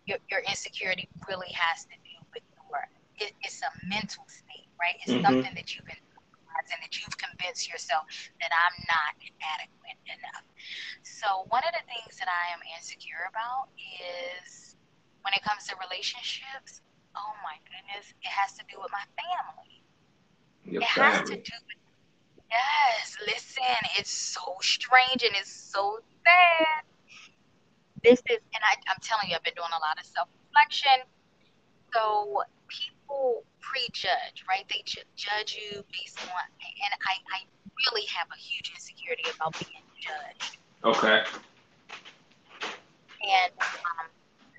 your, 0.05 0.17
your 0.29 0.41
insecurity 0.41 1.07
really 1.27 1.51
has 1.53 1.85
to 1.85 1.95
do 2.03 2.17
with 2.33 2.43
your 2.53 2.87
it, 3.17 3.33
it's 3.41 3.61
a 3.61 3.71
mental 3.87 4.23
state, 4.27 4.67
right? 4.79 4.95
It's 5.01 5.11
mm-hmm. 5.11 5.25
something 5.25 5.53
that 5.55 5.75
you've 5.75 5.85
been 5.85 5.97
and 6.59 6.81
that 6.83 6.91
you've 6.99 7.17
convinced 7.39 7.69
yourself 7.71 8.05
that 8.41 8.51
I'm 8.51 8.75
not 8.87 9.15
adequate 9.55 9.99
enough. 10.07 10.43
So, 11.03 11.47
one 11.49 11.63
of 11.63 11.71
the 11.71 11.83
things 11.87 12.19
that 12.19 12.27
I 12.27 12.51
am 12.53 12.59
insecure 12.75 13.27
about 13.31 13.69
is 13.79 14.75
when 15.23 15.33
it 15.33 15.43
comes 15.43 15.65
to 15.67 15.75
relationships, 15.79 16.81
oh 17.15 17.33
my 17.43 17.55
goodness, 17.63 18.11
it 18.21 18.29
has 18.31 18.53
to 18.59 18.63
do 18.69 18.77
with 18.81 18.91
my 18.91 19.03
family. 19.15 19.83
Your 20.65 20.83
it 20.83 20.89
family. 20.89 21.15
has 21.15 21.29
to 21.29 21.35
do 21.35 21.55
with, 21.67 21.79
yes, 22.51 23.17
listen, 23.25 23.79
it's 23.97 24.11
so 24.11 24.55
strange 24.61 25.23
and 25.23 25.33
it's 25.39 25.51
so 25.51 25.99
sad. 26.25 26.83
This 28.03 28.19
is, 28.29 28.39
and 28.53 28.63
I, 28.63 28.75
I'm 28.91 28.99
telling 29.01 29.29
you, 29.29 29.35
I've 29.35 29.43
been 29.43 29.55
doing 29.55 29.71
a 29.75 29.81
lot 29.81 29.99
of 29.99 30.05
self 30.05 30.27
reflection. 30.47 31.07
So, 31.93 32.43
people 33.09 33.43
prejudge, 33.61 34.45
right? 34.47 34.65
They 34.69 34.83
judge 35.15 35.57
you 35.57 35.83
based 35.91 36.19
on, 36.21 36.29
and 36.29 36.93
I, 37.07 37.13
I 37.33 37.39
really 37.87 38.05
have 38.07 38.27
a 38.31 38.39
huge 38.39 38.71
insecurity 38.73 39.23
about 39.35 39.57
being 39.59 39.83
judged. 39.99 40.57
Okay. 40.83 41.23
And 43.19 43.51
um, 43.59 44.07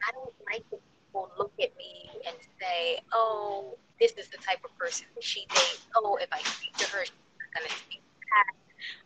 I 0.07 0.13
don't 0.13 0.35
like 0.51 0.65
when 0.71 0.81
people 0.81 1.31
look 1.39 1.53
at 1.63 1.75
me 1.77 2.11
and 2.27 2.37
say, 2.61 3.01
"Oh, 3.13 3.79
this 3.99 4.13
is 4.13 4.29
the 4.29 4.37
type 4.39 4.61
of 4.65 4.77
person 4.79 5.07
she 5.21 5.47
dates." 5.49 5.87
Oh, 5.97 6.17
if 6.21 6.29
I 6.33 6.43
speak 6.43 6.77
to 6.77 6.87
her, 6.91 7.05
she's 7.05 7.15
not 7.39 7.63
gonna 7.63 7.75
speak 7.75 8.03
back. 8.29 8.55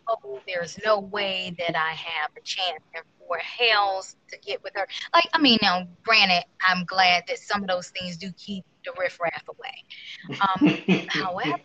Oh, 0.08 0.40
there's 0.46 0.78
no 0.84 1.00
way 1.00 1.54
that 1.58 1.76
I 1.76 1.92
have 1.92 2.30
a 2.36 2.40
chance 2.42 2.82
and 2.94 3.04
for 3.26 3.38
Hells 3.38 4.16
to 4.30 4.38
get 4.38 4.62
with 4.62 4.72
her. 4.74 4.86
Like, 5.12 5.28
I 5.32 5.40
mean, 5.40 5.58
now, 5.62 5.86
granted, 6.02 6.44
I'm 6.66 6.84
glad 6.84 7.24
that 7.28 7.38
some 7.38 7.62
of 7.62 7.68
those 7.68 7.88
things 7.88 8.16
do 8.16 8.30
keep 8.36 8.64
the 8.84 8.92
riffraff 8.98 9.42
away. 9.48 10.38
Um, 10.40 11.06
however, 11.08 11.60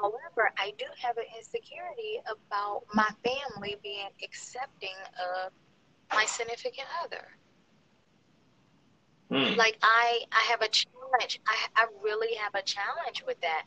however, 0.00 0.52
I 0.58 0.72
do 0.78 0.86
have 1.00 1.16
an 1.18 1.24
insecurity 1.36 2.20
about 2.30 2.82
my 2.94 3.08
family 3.24 3.76
being 3.82 4.08
accepting 4.24 4.96
of 5.44 5.52
my 6.12 6.24
significant 6.24 6.88
other. 7.04 7.28
Hmm. 9.30 9.56
Like 9.56 9.78
I, 9.82 10.20
I 10.30 10.40
have 10.50 10.62
a 10.62 10.68
challenge. 11.12 11.40
I, 11.46 11.82
I 11.82 11.86
really 12.02 12.34
have 12.36 12.54
a 12.54 12.62
challenge 12.62 13.24
with 13.26 13.40
that. 13.40 13.64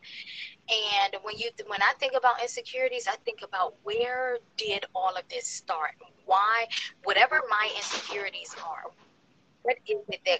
And 0.69 1.15
when 1.23 1.37
you, 1.37 1.49
when 1.67 1.81
I 1.81 1.93
think 1.99 2.13
about 2.15 2.41
insecurities, 2.41 3.07
I 3.07 3.15
think 3.25 3.39
about 3.43 3.75
where 3.83 4.39
did 4.57 4.85
all 4.95 5.15
of 5.15 5.23
this 5.29 5.47
start? 5.47 5.91
Why, 6.25 6.65
whatever 7.03 7.41
my 7.49 7.69
insecurities 7.75 8.55
are, 8.65 8.91
what 9.61 9.77
is 9.87 9.97
it 10.09 10.21
that 10.25 10.39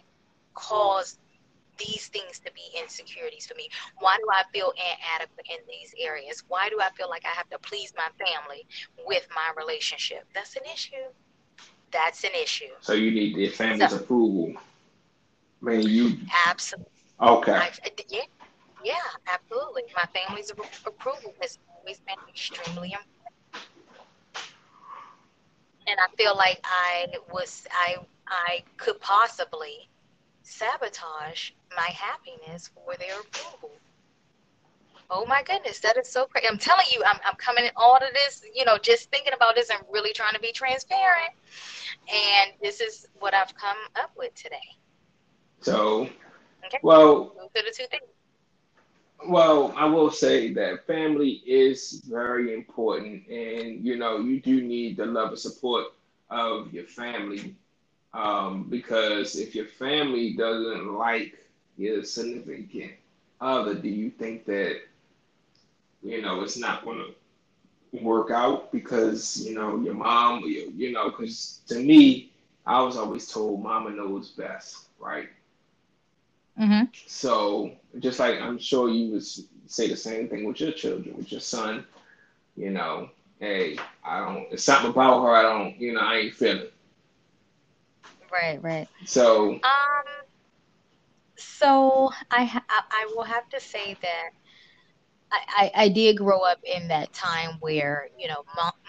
caused 0.54 1.20
these 1.78 2.08
things 2.08 2.40
to 2.40 2.52
be 2.54 2.62
insecurities 2.82 3.46
for 3.46 3.56
me? 3.56 3.70
Why 4.00 4.18
do 4.18 4.26
I 4.32 4.44
feel 4.54 4.72
inadequate 4.72 5.46
in 5.50 5.58
these 5.68 5.94
areas? 6.00 6.44
Why 6.48 6.70
do 6.70 6.80
I 6.80 6.90
feel 6.96 7.10
like 7.10 7.24
I 7.26 7.36
have 7.36 7.50
to 7.50 7.60
please 7.60 7.94
my 7.98 8.08
family 8.24 8.66
with 9.06 9.28
my 9.36 9.52
relationship? 9.62 10.26
That's 10.34 10.56
an 10.56 10.64
issue. 10.74 10.96
That's 11.92 12.24
an 12.24 12.32
issue. 12.42 12.72
So 12.82 12.94
you 12.94 13.12
need 13.12 13.36
the 13.36 13.50
family's 13.50 13.92
so, 13.92 13.98
approval. 13.98 14.54
Man, 15.62 15.82
you 15.82 16.18
absolutely 16.48 16.95
okay. 17.22 17.54
I, 17.54 17.72
yeah, 18.10 18.22
yeah, 18.84 18.94
absolutely. 19.28 19.84
My 19.96 20.06
family's 20.14 20.52
approval 20.52 21.34
has 21.42 21.60
always 21.78 22.00
been 22.00 22.18
extremely 22.30 22.94
important, 22.94 23.68
and 25.88 25.98
I 26.00 26.16
feel 26.16 26.36
like 26.36 26.60
I 26.64 27.08
was 27.32 27.68
I 27.72 27.98
I 28.28 28.64
could 28.78 29.00
possibly 29.02 29.90
sabotage 30.44 31.52
my 31.76 31.88
happiness 31.88 32.70
for 32.74 32.96
their 32.98 33.20
approval. 33.20 33.72
Oh 35.10 35.26
my 35.26 35.44
goodness, 35.44 35.80
that 35.80 35.98
is 35.98 36.10
so 36.10 36.26
crazy. 36.26 36.48
I'm 36.48 36.58
telling 36.58 36.86
you, 36.92 37.04
I'm, 37.06 37.20
I'm 37.24 37.36
coming 37.36 37.66
in 37.66 37.72
all 37.76 37.96
of 37.96 38.02
this, 38.14 38.42
you 38.56 38.66
know, 38.66 38.78
just 38.78 39.12
thinking 39.12 39.34
about 39.34 39.56
this 39.56 39.70
and 39.70 39.80
really 39.92 40.14
trying 40.14 40.34
to 40.34 40.40
be 40.40 40.52
transparent. 40.52 41.30
And 42.12 42.54
this 42.62 42.82
is 42.82 43.08
what 43.20 43.34
I've 43.36 43.56
come 43.56 43.78
up 43.96 44.12
with 44.18 44.34
today. 44.34 44.58
So, 45.62 46.10
okay. 46.68 46.80
well, 46.82 47.26
to 47.56 47.64
the 47.64 47.74
two 47.76 47.86
things. 47.90 48.04
Well, 49.28 49.74
I 49.76 49.86
will 49.86 50.12
say 50.12 50.54
that 50.54 50.86
family 50.86 51.42
is 51.46 52.04
very 52.08 52.54
important, 52.54 53.28
and 53.28 53.84
you 53.84 53.98
know, 53.98 54.20
you 54.20 54.40
do 54.40 54.62
need 54.62 54.98
the 54.98 55.06
love 55.06 55.30
and 55.30 55.40
support 55.40 55.86
of 56.30 56.74
your 56.74 56.86
family 56.86 57.56
um, 58.16 58.64
because 58.70 59.36
if 59.36 59.54
your 59.54 59.66
family 59.66 60.34
doesn't 60.34 60.94
like 60.94 61.38
your 61.78 62.04
significant 62.04 62.94
other, 63.42 63.74
do 63.76 63.90
you 63.90 64.10
think 64.10 64.46
that 64.46 64.80
you 66.02 66.22
know 66.22 66.42
it's 66.42 66.58
not 66.58 66.86
going 66.86 67.00
to 67.00 68.04
work 68.04 68.32
out 68.32 68.72
because 68.72 69.46
you 69.46 69.54
know 69.54 69.78
your 69.82 69.94
mom, 69.94 70.42
you, 70.42 70.72
you 70.76 70.92
know, 70.94 71.10
because 71.10 71.62
to 71.68 71.76
me, 71.80 72.32
I 72.66 72.82
was 72.82 72.96
always 72.96 73.28
told 73.28 73.62
mama 73.62 73.90
knows 73.92 74.30
best, 74.30 74.88
right? 75.00 75.28
Mm-hmm. 76.60 76.84
So 77.08 77.72
just 78.00 78.20
like 78.20 78.40
I'm 78.40 78.58
sure 78.58 78.90
you 78.90 79.12
would 79.14 79.24
say 79.24 79.88
the 79.90 79.96
same 79.96 80.28
thing 80.30 80.46
with 80.46 80.60
your 80.60 80.72
children, 80.72 81.16
with 81.18 81.32
your 81.32 81.42
son, 81.42 81.86
you 82.56 82.72
know, 82.72 83.10
hey, 83.40 83.78
I 84.04 84.20
don't, 84.26 84.48
it's 84.52 84.64
something 84.64 84.92
about 84.92 85.22
her 85.24 85.36
I 85.36 85.42
don't, 85.44 85.78
you 85.80 85.94
know, 85.94 86.02
I 86.02 86.18
ain't 86.18 86.34
feeling. 86.34 86.68
Right, 88.32 88.62
right. 88.62 88.88
So, 89.06 89.54
um, 89.54 90.26
so 91.38 92.12
I, 92.32 92.46
ha- 92.46 92.66
I 92.70 93.08
will 93.16 93.24
have 93.24 93.48
to 93.50 93.60
say 93.60 93.96
that 94.02 94.30
I, 95.32 95.72
I, 95.76 95.84
I 95.84 95.90
did 95.90 96.18
grow 96.18 96.40
up 96.42 96.60
in 96.64 96.88
that 96.90 97.14
time 97.14 97.58
where, 97.60 98.10
you 98.18 98.28
know, 98.28 98.44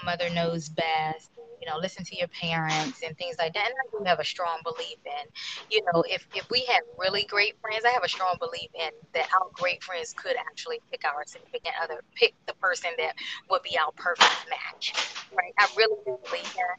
mother 0.04 0.30
knows 0.30 0.68
best 0.68 1.30
you 1.66 1.72
know, 1.72 1.78
listen 1.78 2.04
to 2.04 2.16
your 2.16 2.28
parents 2.28 3.02
and 3.04 3.16
things 3.18 3.36
like 3.38 3.52
that. 3.54 3.66
And 3.66 3.74
I 3.74 3.98
do 3.98 4.04
have 4.04 4.20
a 4.20 4.24
strong 4.24 4.60
belief 4.62 4.98
in, 5.04 5.26
you 5.70 5.82
know, 5.92 6.04
if, 6.08 6.26
if 6.34 6.48
we 6.50 6.64
had 6.66 6.82
really 6.98 7.24
great 7.24 7.60
friends, 7.60 7.84
I 7.84 7.90
have 7.90 8.04
a 8.04 8.08
strong 8.08 8.36
belief 8.38 8.70
in 8.74 8.90
that 9.14 9.28
our 9.34 9.48
great 9.52 9.82
friends 9.82 10.14
could 10.16 10.36
actually 10.50 10.80
pick 10.90 11.04
our 11.04 11.24
significant 11.26 11.74
other, 11.82 12.02
pick 12.14 12.34
the 12.46 12.54
person 12.54 12.90
that 12.98 13.14
would 13.50 13.62
be 13.62 13.76
our 13.78 13.90
perfect 13.96 14.46
match. 14.48 14.94
Right? 15.36 15.52
I 15.58 15.66
really 15.76 15.96
do 16.04 16.18
believe 16.24 16.54
that. 16.54 16.78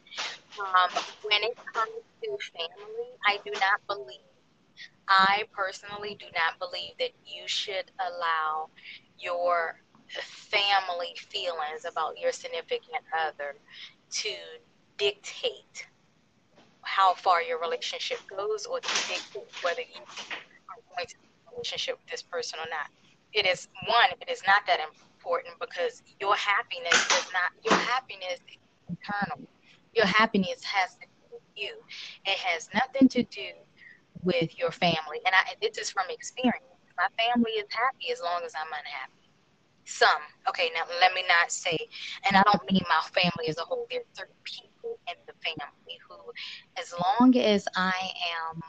Um, 0.59 1.03
when 1.23 1.43
it 1.43 1.57
comes 1.73 1.91
to 2.23 2.37
family, 2.53 3.09
I 3.25 3.39
do 3.43 3.51
not 3.59 3.85
believe, 3.87 4.21
I 5.09 5.43
personally 5.51 6.15
do 6.19 6.25
not 6.33 6.59
believe 6.59 6.93
that 6.99 7.11
you 7.25 7.43
should 7.47 7.91
allow 7.99 8.69
your 9.19 9.81
family 10.07 11.13
feelings 11.29 11.85
about 11.85 12.17
your 12.17 12.31
significant 12.31 13.03
other 13.13 13.55
to 14.09 14.29
dictate 14.97 15.87
how 16.81 17.13
far 17.13 17.41
your 17.41 17.59
relationship 17.59 18.19
goes 18.27 18.65
or 18.65 18.79
dictate 18.79 19.23
whether 19.61 19.81
you 19.81 20.01
are 20.01 20.81
going 20.95 21.07
to 21.07 21.15
in 21.15 21.27
a 21.47 21.51
relationship 21.51 21.97
with 21.99 22.09
this 22.09 22.21
person 22.21 22.59
or 22.59 22.69
not. 22.69 22.89
It 23.33 23.45
is 23.45 23.67
one, 23.85 24.09
it 24.21 24.29
is 24.31 24.41
not 24.47 24.65
that 24.67 24.79
important 24.79 25.53
because 25.59 26.01
your 26.19 26.35
happiness 26.35 26.95
is 27.11 27.27
not 27.33 27.51
your 27.63 27.77
happiness 27.85 28.39
is 28.47 28.57
internal. 28.89 29.47
Your 29.93 30.05
happiness 30.05 30.63
has 30.63 30.95
to 30.95 31.05
do 31.05 31.33
with 31.33 31.41
you. 31.55 31.73
It 32.25 32.37
has 32.37 32.69
nothing 32.73 33.09
to 33.09 33.23
do 33.23 33.49
with 34.23 34.57
your 34.57 34.71
family. 34.71 35.19
And 35.25 35.35
I 35.35 35.53
this 35.61 35.77
is 35.77 35.89
from 35.89 36.05
experience. 36.09 36.63
My 36.97 37.09
family 37.17 37.51
is 37.51 37.67
happy 37.69 38.11
as 38.11 38.21
long 38.21 38.41
as 38.45 38.53
I'm 38.55 38.71
unhappy 38.73 39.17
some. 39.87 40.21
Okay, 40.49 40.69
now 40.75 40.83
let 40.99 41.13
me 41.13 41.23
not 41.27 41.51
say, 41.51 41.77
and 42.27 42.35
I 42.35 42.43
don't 42.43 42.71
mean 42.71 42.83
my 42.89 43.01
family 43.09 43.47
as 43.47 43.57
a 43.57 43.61
whole. 43.61 43.87
there 43.89 44.01
are 44.01 44.13
certain 44.13 44.35
people 44.43 44.66
in 45.09 45.15
the 45.25 45.33
family 45.43 45.99
who, 46.07 46.15
as 46.79 46.93
long 46.93 47.37
as 47.37 47.67
I 47.75 48.11
am 48.51 48.61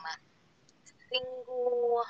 single, 1.11 2.03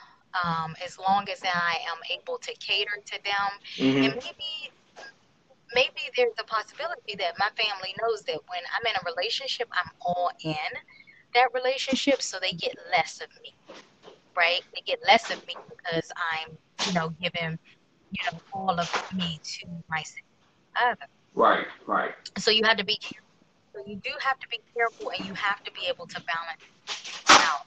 um, 0.43 0.75
as 0.85 0.97
long 0.97 1.27
as 1.29 1.41
I 1.43 1.77
am 1.89 1.97
able 2.11 2.37
to 2.39 2.53
cater 2.55 2.97
to 3.05 3.23
them, 3.23 3.49
mm-hmm. 3.75 4.03
and 4.03 4.15
maybe 4.15 4.71
maybe 5.73 6.09
there's 6.17 6.33
a 6.39 6.43
possibility 6.43 7.15
that 7.17 7.33
my 7.37 7.49
family 7.55 7.93
knows 8.01 8.23
that 8.23 8.39
when 8.47 8.61
I'm 8.75 8.85
in 8.87 8.95
a 8.95 9.05
relationship, 9.05 9.67
I'm 9.71 9.91
all 10.01 10.31
in 10.43 10.55
that 11.35 11.47
relationship, 11.53 12.21
so 12.21 12.39
they 12.41 12.53
get 12.53 12.75
less 12.91 13.21
of 13.21 13.29
me, 13.43 13.53
right? 14.35 14.61
They 14.73 14.81
get 14.81 14.99
less 15.05 15.31
of 15.31 15.45
me 15.45 15.55
because 15.69 16.11
I'm, 16.17 16.57
you 16.87 16.93
know, 16.93 17.13
giving 17.21 17.59
you 18.11 18.23
know, 18.31 18.39
all 18.53 18.79
of 18.79 19.13
me 19.13 19.39
to 19.43 19.67
my 19.89 20.03
other. 20.81 21.05
Right, 21.35 21.67
right. 21.85 22.11
So 22.37 22.51
you 22.51 22.61
have 22.65 22.77
to 22.77 22.83
be 22.83 22.97
careful. 22.97 23.28
So 23.73 23.83
you 23.85 23.95
do 24.03 24.11
have 24.19 24.39
to 24.39 24.47
be 24.49 24.59
careful, 24.73 25.11
and 25.15 25.25
you 25.25 25.33
have 25.33 25.63
to 25.63 25.71
be 25.71 25.87
able 25.87 26.07
to 26.07 26.19
balance 26.21 26.63
out 27.45 27.65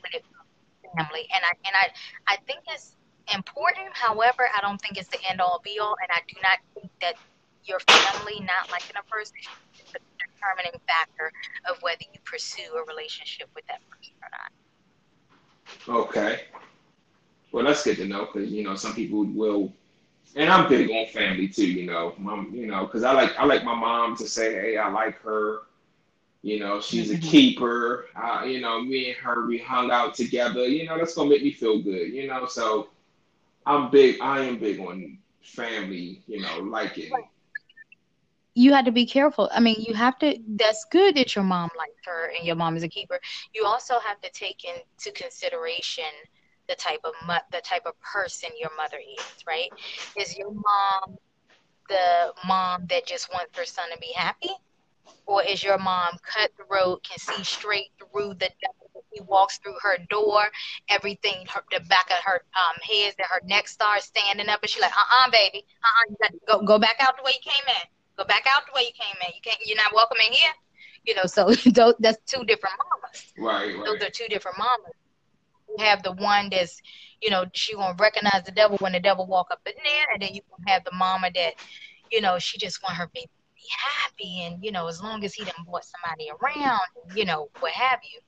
when 0.00 0.12
it 0.14 0.24
comes 0.32 0.48
to 0.82 0.88
family. 0.96 1.28
And 1.34 1.44
I 1.44 1.52
and 1.66 1.74
I 1.76 1.86
I 2.26 2.36
think 2.46 2.60
it's 2.68 2.96
important. 3.34 3.88
However, 3.92 4.48
I 4.56 4.60
don't 4.60 4.80
think 4.80 4.96
it's 4.98 5.08
the 5.08 5.20
end 5.28 5.40
all 5.40 5.60
be 5.64 5.78
all, 5.78 5.96
and 6.02 6.10
I 6.10 6.20
do 6.28 6.36
not 6.42 6.58
think 6.74 6.90
that 7.00 7.16
your 7.64 7.80
family 7.80 8.40
not 8.40 8.70
liking 8.70 8.96
a 8.98 9.04
person 9.10 9.36
is 9.38 9.86
the 9.92 10.00
determining 10.18 10.80
factor 10.88 11.30
of 11.68 11.76
whether 11.82 12.02
you 12.12 12.18
pursue 12.24 12.74
a 12.74 12.84
relationship 12.84 13.48
with 13.54 13.64
that 13.68 13.80
person 13.88 14.14
or 14.22 14.30
not. 14.32 14.50
Okay. 16.08 16.42
Well, 17.52 17.64
that's 17.64 17.84
good 17.84 17.96
to 17.98 18.06
know 18.06 18.26
because 18.32 18.50
you 18.50 18.64
know 18.64 18.74
some 18.74 18.94
people 18.94 19.24
will 19.24 19.72
and 20.34 20.50
I'm 20.50 20.68
big 20.68 20.90
on 20.90 21.06
family 21.06 21.48
too, 21.48 21.66
you 21.66 21.86
know. 21.86 22.14
Mom, 22.18 22.50
you 22.52 22.66
know, 22.66 22.86
because 22.86 23.02
I 23.02 23.12
like 23.12 23.36
I 23.38 23.44
like 23.44 23.64
my 23.64 23.74
mom 23.74 24.16
to 24.16 24.26
say, 24.26 24.54
"Hey, 24.54 24.76
I 24.76 24.90
like 24.90 25.20
her." 25.22 25.62
You 26.42 26.58
know, 26.58 26.80
she's 26.80 27.10
a 27.10 27.14
mm-hmm. 27.14 27.28
keeper. 27.28 28.06
Uh, 28.16 28.44
you 28.44 28.60
know, 28.60 28.82
me 28.82 29.10
and 29.10 29.18
her 29.18 29.46
we 29.46 29.58
hung 29.58 29.90
out 29.90 30.14
together. 30.14 30.66
You 30.66 30.86
know, 30.86 30.98
that's 30.98 31.14
gonna 31.14 31.30
make 31.30 31.42
me 31.42 31.52
feel 31.52 31.80
good. 31.80 32.12
You 32.12 32.26
know, 32.26 32.46
so 32.46 32.88
I'm 33.66 33.90
big. 33.90 34.20
I 34.20 34.40
am 34.40 34.58
big 34.58 34.80
on 34.80 35.18
family. 35.42 36.22
You 36.26 36.40
know, 36.40 36.58
liking. 36.60 37.12
You 38.54 38.74
had 38.74 38.84
to 38.84 38.92
be 38.92 39.06
careful. 39.06 39.48
I 39.54 39.60
mean, 39.60 39.76
you 39.78 39.94
have 39.94 40.18
to. 40.18 40.38
That's 40.46 40.84
good 40.90 41.14
that 41.16 41.34
your 41.36 41.44
mom 41.44 41.70
liked 41.78 42.04
her 42.06 42.32
and 42.36 42.46
your 42.46 42.56
mom 42.56 42.76
is 42.76 42.82
a 42.82 42.88
keeper. 42.88 43.20
You 43.54 43.64
also 43.64 43.98
have 44.00 44.20
to 44.22 44.30
take 44.30 44.64
into 44.64 45.12
consideration 45.12 46.04
the 46.72 46.76
type 46.76 47.00
of 47.04 47.12
mo- 47.26 47.46
the 47.52 47.60
type 47.60 47.82
of 47.84 47.92
person 48.00 48.48
your 48.58 48.70
mother 48.76 48.96
is, 48.98 49.44
right? 49.46 49.68
Is 50.16 50.36
your 50.36 50.50
mom 50.50 51.18
the 51.88 52.32
mom 52.46 52.86
that 52.88 53.06
just 53.06 53.30
wants 53.32 53.56
her 53.58 53.66
son 53.66 53.90
to 53.92 53.98
be 53.98 54.12
happy? 54.16 54.50
Or 55.26 55.42
is 55.42 55.62
your 55.62 55.78
mom 55.78 56.16
cutthroat, 56.22 57.02
can 57.04 57.18
see 57.18 57.44
straight 57.44 57.90
through 57.98 58.34
the 58.34 58.48
he 59.12 59.20
walks 59.22 59.58
through 59.58 59.76
her 59.82 59.98
door, 60.08 60.42
everything, 60.88 61.44
her, 61.50 61.62
the 61.70 61.80
back 61.80 62.06
of 62.10 62.24
her 62.24 62.40
um, 62.56 62.76
head, 62.82 63.14
that 63.18 63.26
her 63.26 63.40
neck 63.44 63.68
starts 63.68 64.06
standing 64.06 64.48
up, 64.48 64.60
and 64.62 64.70
she's 64.70 64.80
like, 64.80 64.92
"Uh, 64.96 65.26
uh 65.26 65.30
baby, 65.30 65.66
uh, 65.84 65.86
uh 65.86 66.04
you 66.08 66.16
got 66.22 66.32
to 66.32 66.38
go 66.48 66.66
go 66.66 66.78
back 66.78 66.96
out 67.00 67.16
the 67.18 67.22
way 67.22 67.32
you 67.34 67.50
came 67.52 67.66
in. 67.68 67.86
Go 68.16 68.24
back 68.24 68.44
out 68.46 68.62
the 68.66 68.72
way 68.74 68.84
you 68.88 68.96
came 68.98 69.16
in. 69.26 69.34
You 69.34 69.42
can't. 69.42 69.58
You're 69.66 69.76
not 69.76 69.92
welcome 69.94 70.16
in 70.26 70.32
here. 70.32 70.52
You 71.04 71.14
know, 71.16 71.26
so 71.26 71.50
those 71.76 71.94
that's 71.98 72.18
two 72.24 72.44
different 72.44 72.76
mamas. 72.80 73.34
Right, 73.36 73.76
right. 73.76 73.84
Those 73.84 74.00
are 74.08 74.10
two 74.10 74.28
different 74.28 74.56
mamas. 74.56 74.96
Have 75.78 76.02
the 76.02 76.12
one 76.12 76.48
that's, 76.50 76.80
you 77.20 77.30
know, 77.30 77.44
she 77.54 77.74
gonna 77.74 77.96
recognize 77.98 78.42
the 78.44 78.52
devil 78.52 78.76
when 78.80 78.92
the 78.92 79.00
devil 79.00 79.26
walk 79.26 79.48
up 79.50 79.60
in 79.66 79.72
there, 79.84 80.06
and 80.12 80.22
then 80.22 80.34
you 80.34 80.40
gonna 80.50 80.70
have 80.70 80.84
the 80.84 80.92
mama 80.92 81.30
that, 81.34 81.54
you 82.10 82.20
know, 82.20 82.38
she 82.38 82.58
just 82.58 82.82
want 82.82 82.96
her 82.96 83.08
baby 83.14 83.26
to 83.26 83.54
be 83.54 83.62
happy, 83.78 84.42
and 84.44 84.62
you 84.64 84.72
know, 84.72 84.86
as 84.88 85.02
long 85.02 85.24
as 85.24 85.34
he 85.34 85.44
done 85.44 85.54
brought 85.66 85.84
somebody 85.84 86.30
around, 86.30 86.80
you 87.14 87.24
know, 87.24 87.48
what 87.60 87.72
have 87.72 88.00
you. 88.02 88.20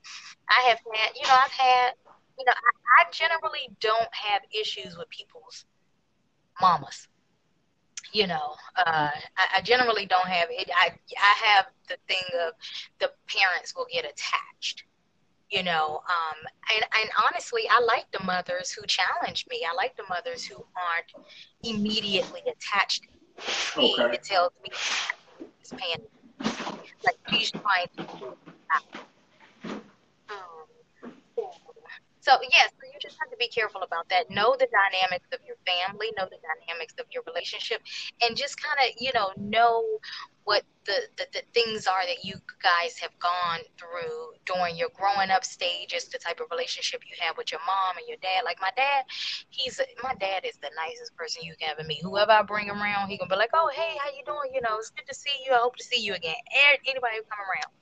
I 0.48 0.68
have 0.68 0.78
had, 0.94 1.12
you 1.14 1.26
know, 1.26 1.34
I've 1.34 1.50
had, 1.50 1.92
you 2.38 2.44
know, 2.46 2.52
I, 2.52 3.02
I 3.02 3.10
generally 3.10 3.68
don't 3.80 4.14
have 4.14 4.42
issues 4.52 4.96
with 4.96 5.08
people's 5.10 5.64
mamas 6.60 7.08
you 8.14 8.28
know, 8.28 8.54
uh, 8.76 9.10
I, 9.36 9.56
I, 9.56 9.60
generally 9.62 10.06
don't 10.06 10.26
have 10.28 10.48
it. 10.50 10.70
I 10.74 10.90
I 10.90 11.46
have 11.46 11.66
the 11.88 11.96
thing 12.06 12.22
of 12.46 12.54
the 13.00 13.10
parents 13.26 13.74
will 13.74 13.88
get 13.92 14.04
attached, 14.04 14.84
you 15.50 15.62
know. 15.62 16.00
Um, 16.08 16.36
and 16.74 16.84
and 17.00 17.10
honestly, 17.26 17.62
I 17.70 17.80
like 17.80 18.06
the 18.12 18.22
mothers 18.24 18.70
who 18.72 18.86
challenge 18.86 19.46
me. 19.50 19.66
I 19.70 19.74
like 19.74 19.96
the 19.96 20.04
mothers 20.08 20.44
who 20.44 20.56
aren't 20.56 21.26
immediately 21.62 22.40
attached 22.46 23.04
to 23.74 23.80
me. 23.80 23.94
Okay. 23.98 24.14
It 24.14 24.22
tells 24.22 24.52
me 24.62 24.70
it's 25.60 25.72
paying. 25.72 26.06
Like 27.04 27.16
she's 27.30 27.50
trying 27.50 27.86
to. 27.96 28.36
So 32.24 32.32
yes, 32.56 32.72
so 32.80 32.88
you 32.88 32.98
just 33.00 33.18
have 33.20 33.28
to 33.30 33.36
be 33.36 33.48
careful 33.48 33.82
about 33.82 34.08
that. 34.08 34.30
Know 34.30 34.56
the 34.58 34.68
dynamics 34.72 35.28
of 35.32 35.40
your 35.44 35.56
family, 35.68 36.08
know 36.16 36.24
the 36.24 36.40
dynamics 36.40 36.94
of 36.98 37.04
your 37.12 37.22
relationship, 37.26 37.82
and 38.22 38.36
just 38.36 38.56
kind 38.56 38.80
of 38.80 38.96
you 38.96 39.12
know 39.12 39.32
know 39.36 39.84
what 40.44 40.62
the, 40.86 41.00
the, 41.16 41.26
the 41.32 41.42
things 41.54 41.86
are 41.86 42.04
that 42.06 42.24
you 42.24 42.36
guys 42.62 42.96
have 43.00 43.12
gone 43.18 43.60
through 43.78 44.36
during 44.44 44.76
your 44.76 44.88
growing 44.96 45.30
up 45.30 45.44
stages, 45.44 46.04
the 46.08 46.18
type 46.18 46.40
of 46.40 46.46
relationship 46.50 47.00
you 47.08 47.16
have 47.20 47.36
with 47.36 47.52
your 47.52 47.60
mom 47.66 47.96
and 47.96 48.06
your 48.08 48.18
dad. 48.20 48.44
Like 48.44 48.60
my 48.60 48.70
dad, 48.76 49.04
he's 49.50 49.80
my 50.02 50.14
dad 50.16 50.44
is 50.44 50.56
the 50.62 50.70
nicest 50.76 51.16
person 51.16 51.42
you 51.44 51.54
can 51.60 51.70
ever 51.76 51.86
meet. 51.86 52.00
Whoever 52.02 52.32
I 52.32 52.42
bring 52.42 52.70
around, 52.70 53.10
he 53.10 53.18
gonna 53.18 53.28
be 53.28 53.36
like, 53.36 53.52
"Oh, 53.52 53.68
hey, 53.74 53.96
how 54.00 54.08
you 54.10 54.24
doing? 54.24 54.52
You 54.54 54.62
know, 54.62 54.78
it's 54.78 54.90
good 54.90 55.06
to 55.08 55.14
see 55.14 55.36
you. 55.44 55.52
I 55.52 55.58
hope 55.60 55.76
to 55.76 55.84
see 55.84 56.00
you 56.00 56.14
again." 56.14 56.40
Anybody 56.88 57.16
who 57.20 57.24
come 57.28 57.40
around. 57.44 57.72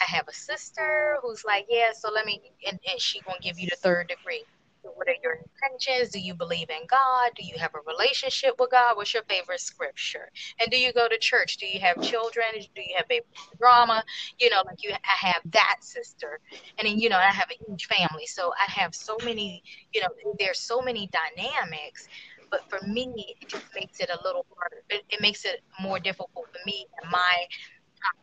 I 0.00 0.04
have 0.04 0.28
a 0.28 0.34
sister 0.34 1.18
who's 1.22 1.44
like, 1.44 1.66
yeah, 1.68 1.92
so 1.92 2.10
let 2.12 2.26
me, 2.26 2.40
and, 2.66 2.78
and 2.90 3.00
she 3.00 3.20
gonna 3.20 3.38
give 3.40 3.58
you 3.58 3.68
the 3.70 3.76
third 3.76 4.08
degree. 4.08 4.44
What 4.82 5.08
are 5.08 5.16
your 5.22 5.38
intentions? 5.62 6.12
Do 6.12 6.20
you 6.20 6.34
believe 6.34 6.68
in 6.68 6.86
God? 6.86 7.30
Do 7.36 7.42
you 7.42 7.58
have 7.58 7.74
a 7.74 7.78
relationship 7.86 8.56
with 8.58 8.70
God? 8.70 8.96
What's 8.96 9.14
your 9.14 9.22
favorite 9.22 9.60
scripture? 9.60 10.30
And 10.60 10.70
do 10.70 10.78
you 10.78 10.92
go 10.92 11.08
to 11.08 11.18
church? 11.18 11.56
Do 11.56 11.66
you 11.66 11.80
have 11.80 12.02
children? 12.02 12.44
Do 12.52 12.82
you 12.82 12.94
have 12.96 13.08
baby 13.08 13.24
drama? 13.58 14.04
You 14.38 14.50
know, 14.50 14.62
like 14.66 14.82
you, 14.82 14.92
I 14.92 15.26
have 15.26 15.40
that 15.52 15.76
sister, 15.80 16.38
and 16.78 16.86
then 16.86 16.98
you 16.98 17.08
know, 17.08 17.16
I 17.16 17.30
have 17.30 17.48
a 17.50 17.64
huge 17.66 17.86
family, 17.86 18.26
so 18.26 18.52
I 18.60 18.70
have 18.70 18.94
so 18.94 19.16
many. 19.24 19.62
You 19.94 20.02
know, 20.02 20.08
there's 20.38 20.60
so 20.60 20.82
many 20.82 21.08
dynamics 21.08 22.08
but 22.50 22.68
for 22.68 22.86
me 22.86 23.34
it 23.40 23.48
just 23.48 23.64
makes 23.74 23.98
it 23.98 24.10
a 24.10 24.22
little 24.22 24.46
harder 24.56 24.76
it, 24.90 25.02
it, 25.08 25.20
makes 25.20 25.44
it 25.44 25.62
more 25.80 25.98
difficult 25.98 26.46
for 26.52 26.58
me 26.64 26.86
and 27.02 27.10
my 27.10 27.46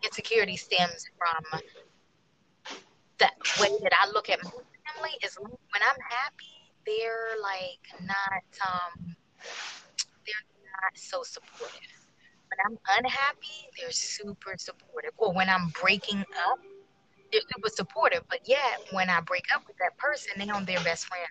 insecurity 0.03 0.57
stems 0.57 1.05
from 1.17 1.61
the 3.19 3.29
way 3.61 3.69
that 3.83 3.93
I 4.01 4.09
look 4.11 4.29
at 4.29 4.43
my 4.43 4.49
family 4.49 5.11
is 5.23 5.37
when 5.39 5.81
I'm 5.81 6.01
happy, 6.09 6.73
they're 6.85 7.37
like 7.41 7.85
not 8.01 8.43
um 8.67 9.15
they're 10.25 10.47
not 10.81 10.93
so 10.95 11.23
supportive. 11.23 11.91
When 12.49 12.59
I'm 12.65 12.77
unhappy, 12.97 13.69
they're 13.79 13.91
super 13.91 14.55
supportive. 14.57 15.11
Or 15.17 15.33
when 15.33 15.49
I'm 15.49 15.71
breaking 15.81 16.19
up, 16.19 16.59
it, 17.31 17.43
it 17.47 17.63
was 17.63 17.75
supportive. 17.75 18.23
But 18.29 18.39
yet 18.45 18.81
when 18.91 19.09
I 19.09 19.21
break 19.21 19.45
up 19.55 19.63
with 19.67 19.77
that 19.77 19.97
person, 19.97 20.33
now 20.37 20.55
I'm 20.55 20.65
their 20.65 20.81
best 20.81 21.05
friend. 21.05 21.27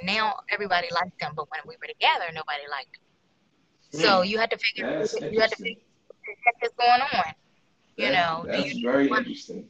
And 0.00 0.06
now 0.06 0.34
everybody 0.50 0.88
likes 0.92 1.12
them, 1.20 1.32
but 1.36 1.46
when 1.50 1.60
we 1.66 1.76
were 1.80 1.86
together, 1.86 2.24
nobody 2.32 2.64
liked 2.70 2.92
them. 2.92 4.00
So 4.00 4.22
hmm. 4.22 4.28
you 4.28 4.38
had 4.38 4.50
to 4.50 4.58
figure 4.58 4.86
you 5.30 5.40
had 5.40 5.50
to 5.50 5.56
figure 5.56 5.80
what's 6.60 6.74
going 6.74 7.00
on. 7.00 7.34
You 7.96 8.10
know, 8.12 8.44
that's 8.48 8.78
very 8.78 9.08
interesting. 9.08 9.68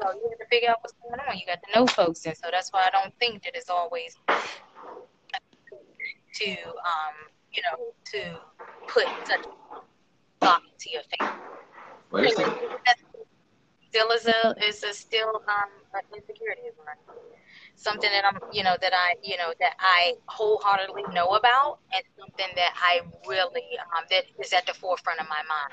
So 0.00 0.10
you 0.12 0.28
have 0.30 0.38
to 0.38 0.46
figure 0.50 0.70
out 0.70 0.78
what's 0.80 0.94
going 1.02 1.20
on. 1.28 1.36
You 1.38 1.46
got 1.46 1.60
to 1.62 1.78
know 1.78 1.86
folks, 1.86 2.26
and 2.26 2.36
so 2.36 2.48
that's 2.50 2.70
why 2.70 2.86
I 2.86 2.90
don't 2.90 3.14
think 3.18 3.42
that 3.44 3.54
it's 3.54 3.70
always 3.70 4.16
to, 6.34 6.50
um, 6.50 7.14
you 7.52 7.62
know, 7.62 7.92
to 8.12 8.38
put 8.88 9.06
such 9.26 9.44
thought 10.40 10.62
into 10.72 10.90
your 10.90 11.02
family. 11.18 11.40
Still 13.88 14.10
is 14.10 14.26
a 14.26 14.54
is 14.66 14.82
a 14.82 14.92
still 14.94 15.42
um 15.48 15.70
an 15.94 16.00
insecurity 16.16 16.62
mine 16.84 16.96
something 17.76 18.10
that 18.10 18.24
I'm, 18.24 18.38
you 18.52 18.62
know, 18.62 18.76
that 18.80 18.92
I, 18.94 19.14
you 19.22 19.36
know, 19.36 19.52
that 19.60 19.74
I 19.80 20.14
wholeheartedly 20.26 21.04
know 21.14 21.28
about, 21.34 21.78
and 21.92 22.02
something 22.18 22.48
that 22.56 22.72
I 22.76 23.00
really 23.26 23.64
um, 23.96 24.04
that 24.10 24.24
is 24.38 24.52
at 24.52 24.66
the 24.66 24.74
forefront 24.74 25.20
of 25.20 25.28
my 25.28 25.42
mind. 25.48 25.72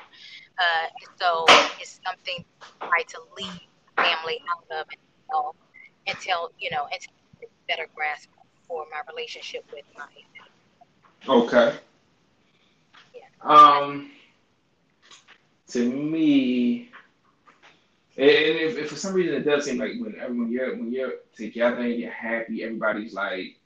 Uh, 0.58 0.88
so 1.20 1.46
it's 1.80 2.00
something 2.06 2.44
I 2.62 2.88
try 2.88 3.02
to 3.04 3.20
leave 3.38 3.62
family 3.98 4.42
out 4.54 4.80
of 4.80 4.88
until, 5.30 5.56
until 6.08 6.52
you 6.60 6.70
know, 6.72 6.86
until 6.92 7.14
better 7.68 7.88
grasp 7.96 8.30
for 8.68 8.86
my 8.92 9.02
relationship 9.12 9.66
with 9.72 9.86
my. 9.98 10.06
Family. 11.26 11.46
Okay. 11.46 11.76
Yeah. 13.14 13.22
Um. 13.44 14.12
To 15.70 15.88
me, 15.90 16.90
and 18.22 18.60
if, 18.60 18.78
if, 18.78 18.90
for 18.90 18.96
some 18.96 19.14
reason 19.14 19.36
it 19.36 19.46
does 19.46 19.66
seem 19.66 19.78
like 19.78 19.94
when 20.00 20.14
when 20.38 20.52
you're 20.52 20.76
when 20.76 20.92
you're 20.92 21.14
together 21.36 21.82
and 21.82 21.96
you're 21.96 22.12
happy, 22.12 22.64
everybody's 22.64 23.14
like 23.14 23.58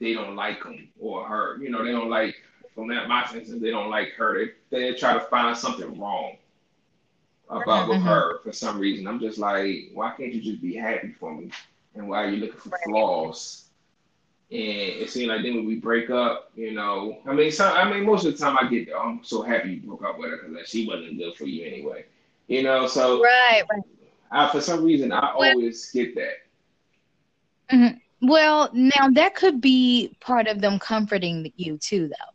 they 0.00 0.12
don't 0.12 0.36
like 0.36 0.62
him 0.64 0.88
or 0.98 1.24
her. 1.24 1.58
You 1.58 1.70
know, 1.70 1.84
they 1.84 1.92
don't 1.92 2.10
like 2.10 2.36
from 2.74 2.88
that 2.88 3.08
my 3.08 3.26
sense 3.26 3.50
they 3.50 3.70
don't 3.70 3.90
like 3.90 4.12
her. 4.12 4.46
They 4.70 4.90
they 4.92 4.94
try 4.94 5.14
to 5.14 5.20
find 5.20 5.56
something 5.56 5.98
wrong 5.98 6.36
about 7.48 7.88
mm-hmm. 7.88 7.90
with 7.90 8.02
her 8.02 8.40
for 8.42 8.52
some 8.52 8.78
reason. 8.78 9.06
I'm 9.06 9.20
just 9.20 9.38
like, 9.38 9.90
why 9.94 10.12
can't 10.16 10.32
you 10.32 10.40
just 10.40 10.62
be 10.62 10.74
happy 10.74 11.12
for 11.18 11.34
me? 11.34 11.50
And 11.94 12.08
why 12.08 12.24
are 12.24 12.30
you 12.30 12.36
looking 12.36 12.60
for 12.60 12.78
flaws? 12.84 13.64
And 14.50 14.60
it 14.60 15.10
seems 15.10 15.28
like 15.28 15.42
then 15.42 15.56
when 15.56 15.66
we 15.66 15.76
break 15.76 16.10
up, 16.10 16.50
you 16.54 16.72
know, 16.72 17.18
I 17.26 17.32
mean, 17.32 17.52
some, 17.52 17.72
I 17.72 17.88
mean, 17.88 18.04
most 18.04 18.24
of 18.26 18.36
the 18.36 18.38
time 18.38 18.58
I 18.58 18.68
get, 18.68 18.88
oh, 18.94 18.98
I'm 18.98 19.20
so 19.22 19.42
happy 19.42 19.74
you 19.74 19.80
broke 19.80 20.04
up 20.04 20.18
with 20.18 20.30
her 20.30 20.36
because 20.38 20.54
like, 20.54 20.66
she 20.66 20.86
wasn't 20.86 21.18
good 21.18 21.34
for 21.36 21.44
you 21.44 21.66
anyway. 21.66 22.04
You 22.50 22.64
know, 22.64 22.88
so 22.88 23.22
right, 23.22 23.62
right. 23.70 23.82
I, 24.32 24.48
for 24.50 24.60
some 24.60 24.82
reason, 24.82 25.12
I 25.12 25.32
well, 25.38 25.52
always 25.52 25.88
get 25.92 26.16
that. 26.16 26.34
Mm-hmm. 27.72 28.26
Well, 28.26 28.70
now 28.72 29.08
that 29.08 29.36
could 29.36 29.60
be 29.60 30.16
part 30.18 30.48
of 30.48 30.60
them 30.60 30.80
comforting 30.80 31.52
you 31.54 31.78
too, 31.78 32.08
though. 32.08 32.34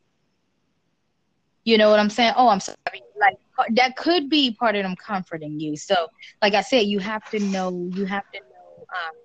You 1.65 1.77
know 1.77 1.89
what 1.89 1.99
I'm 1.99 2.09
saying? 2.09 2.31
Oh, 2.37 2.47
I'm 2.47 2.61
sorry. 2.61 2.77
Like 3.19 3.35
that 3.71 3.97
could 3.97 4.29
be 4.29 4.51
part 4.51 4.77
of 4.77 4.83
them 4.83 4.95
comforting 4.95 5.59
you. 5.59 5.75
So, 5.75 6.07
like 6.41 6.53
I 6.53 6.61
said, 6.61 6.85
you 6.85 6.99
have 6.99 7.29
to 7.31 7.39
know. 7.39 7.89
You 7.93 8.05
have 8.05 8.31
to 8.31 8.39
know. 8.39 8.85
Um, 8.87 9.15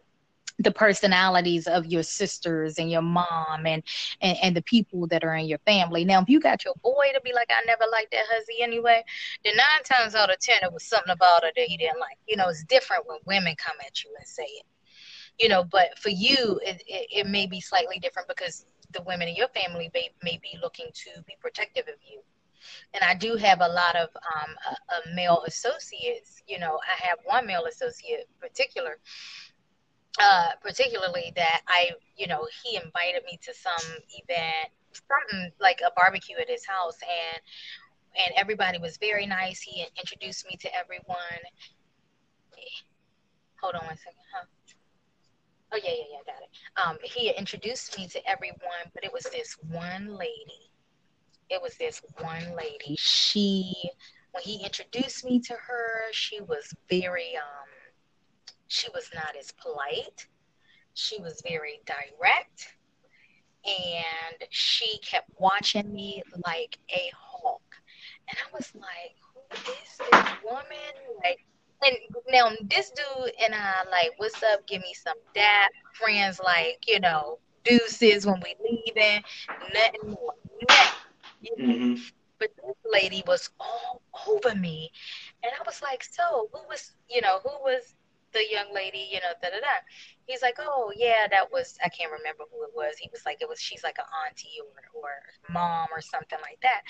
the 0.60 0.70
personalities 0.70 1.66
of 1.66 1.86
your 1.86 2.02
sisters 2.02 2.78
and 2.78 2.90
your 2.90 3.02
mom 3.02 3.66
and, 3.66 3.82
and 4.20 4.36
and 4.42 4.56
the 4.56 4.62
people 4.62 5.06
that 5.06 5.24
are 5.24 5.34
in 5.34 5.46
your 5.46 5.58
family. 5.60 6.04
Now, 6.04 6.20
if 6.20 6.28
you 6.28 6.38
got 6.38 6.64
your 6.64 6.74
boy 6.82 7.06
to 7.14 7.20
be 7.22 7.32
like, 7.32 7.50
I 7.50 7.64
never 7.66 7.84
liked 7.90 8.12
that 8.12 8.26
hussy 8.30 8.62
anyway, 8.62 9.02
then 9.44 9.56
nine 9.56 9.82
times 9.84 10.14
out 10.14 10.30
of 10.30 10.38
ten, 10.38 10.58
it 10.62 10.72
was 10.72 10.84
something 10.84 11.12
about 11.12 11.42
her 11.44 11.50
that 11.56 11.66
he 11.66 11.76
didn't 11.76 12.00
like. 12.00 12.18
You 12.28 12.36
know, 12.36 12.48
it's 12.48 12.64
different 12.64 13.06
when 13.06 13.18
women 13.26 13.54
come 13.56 13.76
at 13.84 14.04
you 14.04 14.10
and 14.18 14.26
say 14.26 14.44
it. 14.44 14.66
You 15.38 15.48
know, 15.48 15.64
but 15.64 15.98
for 15.98 16.10
you, 16.10 16.60
it, 16.62 16.82
it, 16.86 17.06
it 17.10 17.26
may 17.26 17.46
be 17.46 17.60
slightly 17.60 17.98
different 17.98 18.28
because 18.28 18.66
the 18.92 19.02
women 19.02 19.28
in 19.28 19.36
your 19.36 19.48
family 19.48 19.90
may, 19.94 20.10
may 20.22 20.38
be 20.42 20.58
looking 20.60 20.88
to 20.92 21.22
be 21.26 21.34
protective 21.40 21.88
of 21.88 21.94
you. 22.10 22.20
And 22.92 23.02
I 23.02 23.14
do 23.14 23.36
have 23.36 23.60
a 23.60 23.68
lot 23.68 23.96
of 23.96 24.10
um, 24.16 24.54
uh, 24.68 24.74
uh, 24.94 25.14
male 25.14 25.42
associates. 25.46 26.42
You 26.46 26.58
know, 26.58 26.78
I 26.86 27.06
have 27.06 27.18
one 27.24 27.46
male 27.46 27.64
associate 27.64 28.26
in 28.28 28.48
particular 28.48 28.98
uh, 30.18 30.50
particularly 30.62 31.32
that 31.36 31.62
I, 31.68 31.90
you 32.16 32.26
know, 32.26 32.46
he 32.62 32.76
invited 32.76 33.24
me 33.24 33.38
to 33.42 33.54
some 33.54 33.96
event, 34.10 34.70
something 34.92 35.52
like 35.60 35.80
a 35.86 35.90
barbecue 35.96 36.36
at 36.40 36.48
his 36.48 36.66
house, 36.66 36.98
and 37.02 37.40
and 38.26 38.34
everybody 38.36 38.78
was 38.78 38.96
very 38.96 39.26
nice. 39.26 39.60
He 39.60 39.86
introduced 39.98 40.46
me 40.46 40.56
to 40.60 40.74
everyone. 40.74 41.16
Hold 43.62 43.74
on 43.76 43.86
one 43.86 43.96
second, 43.96 44.24
huh? 44.34 44.46
Oh 45.72 45.78
yeah, 45.82 45.90
yeah, 45.90 46.04
yeah, 46.12 46.32
got 46.32 46.42
it. 46.42 46.50
Um, 46.84 46.98
he 47.04 47.30
introduced 47.30 47.96
me 47.96 48.08
to 48.08 48.28
everyone, 48.28 48.90
but 48.94 49.04
it 49.04 49.12
was 49.12 49.24
this 49.24 49.56
one 49.70 50.16
lady. 50.16 50.70
It 51.48 51.62
was 51.62 51.76
this 51.76 52.02
one 52.18 52.56
lady. 52.56 52.96
She, 52.98 53.72
when 54.32 54.42
he 54.42 54.64
introduced 54.64 55.24
me 55.24 55.40
to 55.40 55.54
her, 55.54 56.12
she 56.12 56.40
was 56.40 56.74
very 56.88 57.36
um 57.36 57.59
she 58.70 58.88
was 58.94 59.10
not 59.14 59.36
as 59.38 59.52
polite. 59.52 60.28
She 60.94 61.20
was 61.20 61.42
very 61.46 61.80
direct. 61.86 62.76
and 63.64 64.48
she 64.50 64.98
kept 65.00 65.30
watching 65.38 65.92
me 65.92 66.22
like 66.46 66.78
a 66.90 67.10
hawk. 67.16 67.76
And 68.28 68.38
I 68.38 68.56
was 68.56 68.72
like, 68.74 69.16
who 69.34 69.40
is 69.72 69.98
this 69.98 70.28
woman? 70.44 70.94
Like, 71.24 71.44
and 71.84 71.96
now 72.30 72.50
this 72.70 72.90
dude 72.90 73.32
and 73.42 73.54
I 73.54 73.84
like, 73.90 74.12
what's 74.18 74.42
up? 74.42 74.66
Give 74.66 74.82
me 74.82 74.94
some 74.94 75.18
dap. 75.34 75.72
Friends 75.94 76.40
like, 76.44 76.84
you 76.88 77.00
know, 77.00 77.38
deuces 77.64 78.26
when 78.26 78.40
we 78.42 78.56
leaving. 78.64 79.22
Nothing 79.74 80.10
more. 80.10 80.34
Nothing. 80.68 80.96
Mm-hmm. 81.58 82.02
But 82.38 82.50
this 82.56 82.76
lady 82.92 83.22
was 83.26 83.50
all 83.60 84.02
over 84.28 84.54
me, 84.54 84.90
and 85.42 85.52
I 85.58 85.62
was 85.66 85.82
like, 85.82 86.04
so 86.04 86.48
who 86.52 86.60
was, 86.68 86.92
you 87.08 87.20
know, 87.20 87.40
who 87.44 87.50
was 87.62 87.94
the 88.32 88.44
young 88.50 88.72
lady, 88.74 89.08
you 89.10 89.20
know, 89.20 89.32
da 89.42 89.50
da 89.50 89.60
da. 89.60 89.76
He's 90.26 90.42
like, 90.42 90.56
oh 90.58 90.92
yeah, 90.96 91.26
that 91.30 91.50
was 91.52 91.76
I 91.84 91.88
can't 91.88 92.12
remember 92.12 92.44
who 92.50 92.62
it 92.64 92.70
was. 92.74 92.96
He 92.98 93.08
was 93.12 93.22
like, 93.26 93.38
it 93.40 93.48
was 93.48 93.60
she's 93.60 93.84
like 93.84 93.98
an 93.98 94.04
auntie 94.26 94.58
or 94.62 95.02
or 95.02 95.10
mom 95.52 95.88
or 95.92 96.00
something 96.00 96.38
like 96.42 96.60
that, 96.62 96.82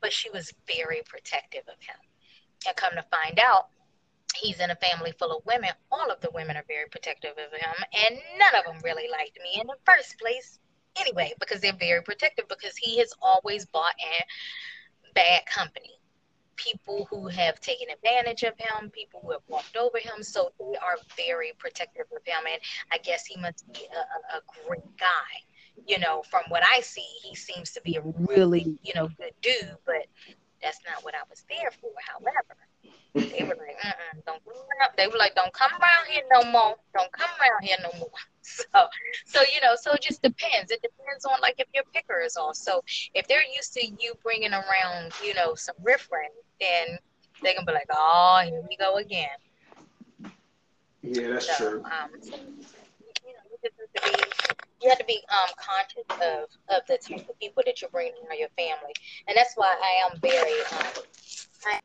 but 0.00 0.12
she 0.12 0.30
was 0.30 0.52
very 0.66 1.02
protective 1.06 1.64
of 1.68 1.80
him. 1.80 1.96
And 2.66 2.76
come 2.76 2.92
to 2.94 3.04
find 3.10 3.38
out, 3.38 3.68
he's 4.34 4.60
in 4.60 4.70
a 4.70 4.76
family 4.76 5.12
full 5.18 5.36
of 5.36 5.46
women. 5.46 5.70
All 5.92 6.10
of 6.10 6.20
the 6.20 6.30
women 6.34 6.56
are 6.56 6.64
very 6.66 6.88
protective 6.90 7.32
of 7.32 7.52
him, 7.52 7.84
and 8.06 8.18
none 8.38 8.54
of 8.58 8.64
them 8.64 8.82
really 8.84 9.08
liked 9.10 9.38
me 9.42 9.60
in 9.60 9.66
the 9.66 9.76
first 9.84 10.18
place. 10.18 10.58
Anyway, 10.96 11.32
because 11.38 11.60
they're 11.60 11.72
very 11.78 12.02
protective 12.02 12.46
because 12.48 12.76
he 12.76 12.98
has 12.98 13.12
always 13.22 13.66
bought 13.66 13.94
in 14.00 15.12
bad 15.14 15.46
company 15.46 15.97
people 16.58 17.06
who 17.10 17.28
have 17.28 17.60
taken 17.60 17.88
advantage 17.90 18.42
of 18.42 18.54
him, 18.58 18.90
people 18.90 19.20
who 19.24 19.32
have 19.32 19.42
walked 19.48 19.76
over 19.76 19.98
him. 19.98 20.22
So 20.22 20.50
they 20.58 20.76
are 20.78 20.98
very 21.16 21.52
protective 21.58 22.06
of 22.14 22.22
him. 22.24 22.44
And 22.50 22.60
I 22.92 22.98
guess 22.98 23.24
he 23.24 23.40
must 23.40 23.64
be 23.72 23.86
a, 23.94 24.36
a 24.38 24.40
great 24.66 24.96
guy. 24.98 25.32
You 25.86 25.98
know, 26.00 26.22
from 26.28 26.42
what 26.48 26.62
I 26.64 26.80
see, 26.80 27.06
he 27.22 27.34
seems 27.36 27.70
to 27.72 27.80
be 27.82 27.96
a 27.96 28.02
really, 28.02 28.78
you 28.82 28.92
know, 28.94 29.08
good 29.16 29.32
dude, 29.40 29.76
but 29.86 30.06
that's 30.60 30.80
not 30.84 31.04
what 31.04 31.14
I 31.14 31.22
was 31.30 31.44
there 31.48 31.70
for. 31.80 31.90
However, 32.04 32.56
they 33.14 33.44
were 33.44 33.54
like, 33.54 33.78
Mm-mm, 33.84 34.24
don't. 34.26 34.42
They 34.96 35.06
were 35.06 35.18
like, 35.18 35.34
don't 35.34 35.52
come 35.52 35.70
around 35.72 36.06
here 36.10 36.22
no 36.32 36.50
more. 36.50 36.74
Don't 36.96 37.12
come 37.12 37.30
around 37.40 37.62
here 37.62 37.76
no 37.82 37.96
more. 37.98 38.10
So, 38.74 38.86
so 39.26 39.40
you 39.54 39.60
know, 39.60 39.74
so 39.80 39.92
it 39.92 40.02
just 40.02 40.22
depends. 40.22 40.70
It 40.70 40.82
depends 40.82 41.24
on 41.24 41.40
like 41.40 41.56
if 41.58 41.68
your 41.74 41.84
picker 41.92 42.20
is 42.20 42.36
off. 42.36 42.56
So 42.56 42.82
if 43.14 43.26
they're 43.28 43.42
used 43.54 43.72
to 43.74 43.86
you 43.86 44.14
bringing 44.22 44.52
around, 44.52 45.12
you 45.24 45.34
know, 45.34 45.54
some 45.54 45.76
riffraff, 45.82 46.30
then 46.60 46.98
they 47.42 47.54
can 47.54 47.64
be 47.64 47.72
like, 47.72 47.88
oh, 47.90 48.42
here 48.44 48.62
we 48.68 48.76
go 48.76 48.96
again. 48.96 49.28
Yeah, 51.02 51.28
that's 51.28 51.56
so, 51.56 51.70
true. 51.70 51.84
Um, 51.84 52.10
so, 52.20 52.36
you 53.26 53.32
know, 53.32 53.44
you 53.50 53.58
have 53.62 53.72
to 53.94 54.12
be, 54.12 54.24
you 54.82 54.88
have 54.88 54.98
to 54.98 55.04
be 55.04 55.22
um, 55.30 55.50
conscious 55.56 56.04
of, 56.10 56.48
of 56.76 56.86
the 56.88 56.98
type 56.98 57.28
of 57.28 57.38
people 57.38 57.62
that 57.66 57.80
you're 57.80 57.90
bringing 57.90 58.14
around 58.28 58.38
your 58.38 58.50
family, 58.56 58.92
and 59.26 59.36
that's 59.36 59.54
why 59.54 59.76
I 59.80 60.10
am 60.10 60.18
very 60.20 60.60
um, 60.72 61.04
I, 61.66 61.80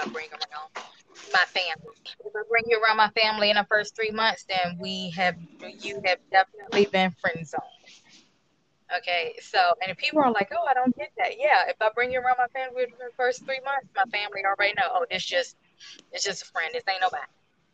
I 0.00 0.08
bring 0.08 0.28
around 0.30 0.86
my 1.32 1.44
family. 1.46 1.94
If 2.24 2.34
I 2.34 2.42
bring 2.48 2.64
you 2.66 2.80
around 2.82 2.96
my 2.96 3.10
family 3.10 3.50
in 3.50 3.56
the 3.56 3.66
first 3.68 3.94
three 3.94 4.10
months, 4.10 4.44
then 4.48 4.78
we 4.78 5.10
have 5.10 5.36
you 5.80 6.00
have 6.04 6.18
definitely 6.30 6.86
been 6.86 7.10
friend 7.20 7.46
zoned. 7.46 7.62
Okay, 8.96 9.34
so 9.40 9.58
and 9.82 9.90
if 9.90 9.96
people 9.96 10.20
are 10.20 10.30
like, 10.32 10.52
"Oh, 10.52 10.64
I 10.68 10.74
don't 10.74 10.96
get 10.96 11.10
that," 11.18 11.38
yeah. 11.38 11.68
If 11.68 11.76
I 11.80 11.90
bring 11.94 12.12
you 12.12 12.20
around 12.20 12.36
my 12.38 12.48
family 12.48 12.84
in 12.84 12.90
the 12.98 13.10
first 13.16 13.44
three 13.44 13.60
months, 13.64 13.88
my 13.96 14.04
family 14.16 14.42
already 14.44 14.74
know. 14.74 14.88
Oh, 14.90 15.06
this 15.10 15.24
just 15.24 15.56
it's 16.12 16.24
just 16.24 16.42
a 16.42 16.46
friend. 16.46 16.70
This 16.72 16.84
ain't 16.90 17.00
nobody. 17.00 17.22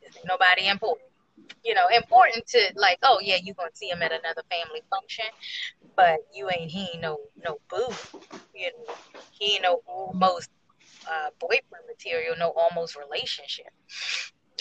This 0.03 0.17
ain't 0.17 0.27
nobody 0.27 0.69
important. 0.69 1.09
You 1.65 1.75
know, 1.75 1.89
important 1.89 2.47
to 2.49 2.73
like. 2.77 2.99
Oh 3.03 3.19
yeah, 3.23 3.37
you 3.43 3.55
gonna 3.55 3.71
see 3.75 3.89
him 3.89 4.03
at 4.03 4.13
another 4.13 4.43
family 4.51 4.83
function, 4.89 5.27
but 5.97 6.21
you 6.35 6.49
ain't 6.51 6.71
he 6.71 6.89
ain't 6.93 7.01
no 7.01 7.19
no 7.45 7.59
boo. 7.69 7.93
You 8.55 8.71
know, 8.73 8.95
he 9.33 9.55
ain't 9.55 9.63
no 9.63 9.83
almost 9.87 10.49
uh, 11.09 11.31
boyfriend 11.41 11.85
material, 11.89 12.35
no 12.39 12.53
almost 12.57 12.97
relationship. 12.97 13.73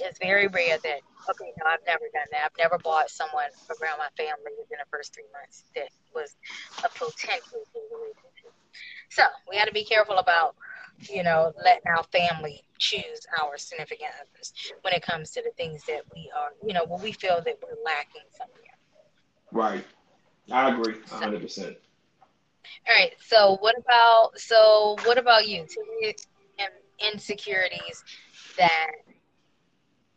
It's 0.02 0.20
very 0.20 0.48
rare 0.48 0.78
that 0.78 1.00
okay, 1.30 1.52
no, 1.60 1.66
I've 1.68 1.86
never 1.86 2.06
done 2.14 2.28
that. 2.32 2.42
I've 2.46 2.58
never 2.58 2.78
bought 2.78 3.10
someone 3.10 3.50
around 3.82 4.00
my 4.00 4.10
family 4.18 4.52
within 4.58 4.80
the 4.80 4.90
first 4.92 5.14
three 5.14 5.28
months 5.34 5.66
that 5.76 5.90
was 6.16 6.36
a 6.80 6.90
potential 6.90 7.64
relationship. 7.76 8.54
So 9.10 9.24
we 9.50 9.58
got 9.58 9.66
to 9.66 9.74
be 9.74 9.84
careful 9.84 10.18
about 10.18 10.56
you 11.10 11.24
know 11.24 11.54
letting 11.64 11.88
our 11.88 12.04
family 12.04 12.62
choose 12.78 13.26
our 13.42 13.58
significant 13.58 14.12
others 14.20 14.54
when 14.82 14.94
it 14.94 15.02
comes 15.02 15.32
to 15.32 15.42
the 15.42 15.52
things 15.58 15.84
that 15.88 16.02
we 16.14 16.30
are 16.38 16.52
you 16.66 16.74
know 16.74 16.86
when 16.88 17.02
we 17.02 17.12
feel 17.12 17.42
that 17.44 17.58
we're 17.62 17.84
lacking 17.84 18.28
somewhere. 18.38 18.56
Right, 19.52 19.86
I 20.52 20.70
agree, 20.70 20.96
hundred 21.10 21.42
percent. 21.42 21.78
All 22.88 22.96
right. 22.96 23.14
So 23.20 23.58
what 23.62 23.76
about 23.78 24.40
so 24.40 24.96
what 25.06 25.18
about 25.18 25.48
you? 25.48 25.66
Insecurities 27.12 28.04
that 28.58 28.92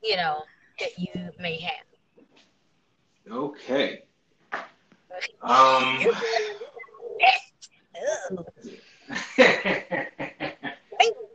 you 0.03 0.17
know 0.17 0.43
that 0.81 0.99
you 0.99 1.31
may 1.39 1.61
have. 1.61 2.27
Okay. 3.31 4.03
Um. 5.43 5.99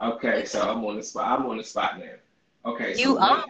okay, 0.02 0.46
so 0.46 0.62
I'm 0.62 0.84
on 0.84 0.98
the 0.98 1.04
spot. 1.04 1.40
I'm 1.40 1.46
on 1.46 1.58
the 1.58 1.64
spot 1.64 2.00
now. 2.00 2.72
Okay, 2.72 2.96
so 2.96 3.00
you 3.00 3.18
are. 3.18 3.46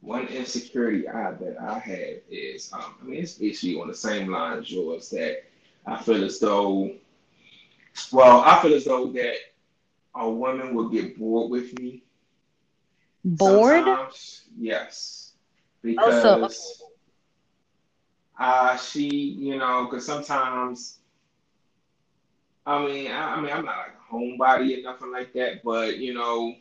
One 0.00 0.26
insecurity 0.26 1.08
I 1.08 1.32
that 1.32 1.56
I 1.60 1.78
have 1.78 2.16
is, 2.28 2.72
um, 2.72 2.96
I 3.00 3.04
mean, 3.04 3.22
it's 3.22 3.34
basically 3.34 3.80
on 3.80 3.86
the 3.86 3.94
same 3.94 4.30
line 4.30 4.58
as 4.58 4.70
yours 4.70 5.10
that 5.10 5.44
I 5.86 6.02
feel 6.02 6.24
as 6.24 6.40
though, 6.40 6.90
well, 8.10 8.40
I 8.40 8.60
feel 8.62 8.74
as 8.74 8.84
though 8.84 9.12
that 9.12 9.36
a 10.14 10.28
woman 10.28 10.74
will 10.74 10.88
get 10.88 11.18
bored 11.18 11.50
with 11.50 11.78
me. 11.78 12.02
Bored? 13.24 13.84
Sometimes, 13.84 14.42
yes, 14.58 15.32
because 15.82 16.24
oh, 16.24 16.48
so, 16.48 16.86
uh, 18.38 18.76
she, 18.76 19.08
you 19.08 19.58
know, 19.58 19.86
because 19.88 20.04
sometimes, 20.04 20.98
I 22.66 22.84
mean, 22.84 23.10
I, 23.10 23.34
I 23.34 23.40
mean, 23.40 23.52
I'm 23.52 23.64
not 23.64 23.76
like 23.76 23.92
a 23.92 24.14
homebody 24.14 24.78
or 24.78 24.82
nothing 24.82 25.12
like 25.12 25.32
that, 25.34 25.62
but 25.62 25.98
you 25.98 26.14
know, 26.14 26.56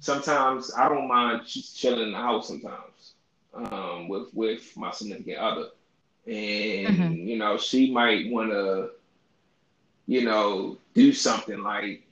sometimes 0.00 0.72
I 0.76 0.88
don't 0.88 1.08
mind 1.08 1.42
just 1.46 1.76
chilling 1.76 2.08
in 2.08 2.12
the 2.12 2.18
house 2.18 2.48
sometimes 2.48 3.14
um, 3.54 4.08
with 4.08 4.32
with 4.34 4.76
my 4.76 4.90
significant 4.90 5.38
other 5.38 5.68
and 6.26 6.96
mm-hmm. 6.96 7.12
you 7.14 7.36
know 7.38 7.56
she 7.56 7.90
might 7.90 8.30
want 8.30 8.50
to 8.50 8.90
you 10.06 10.24
know 10.24 10.76
do 10.94 11.12
something 11.12 11.62
like 11.62 12.02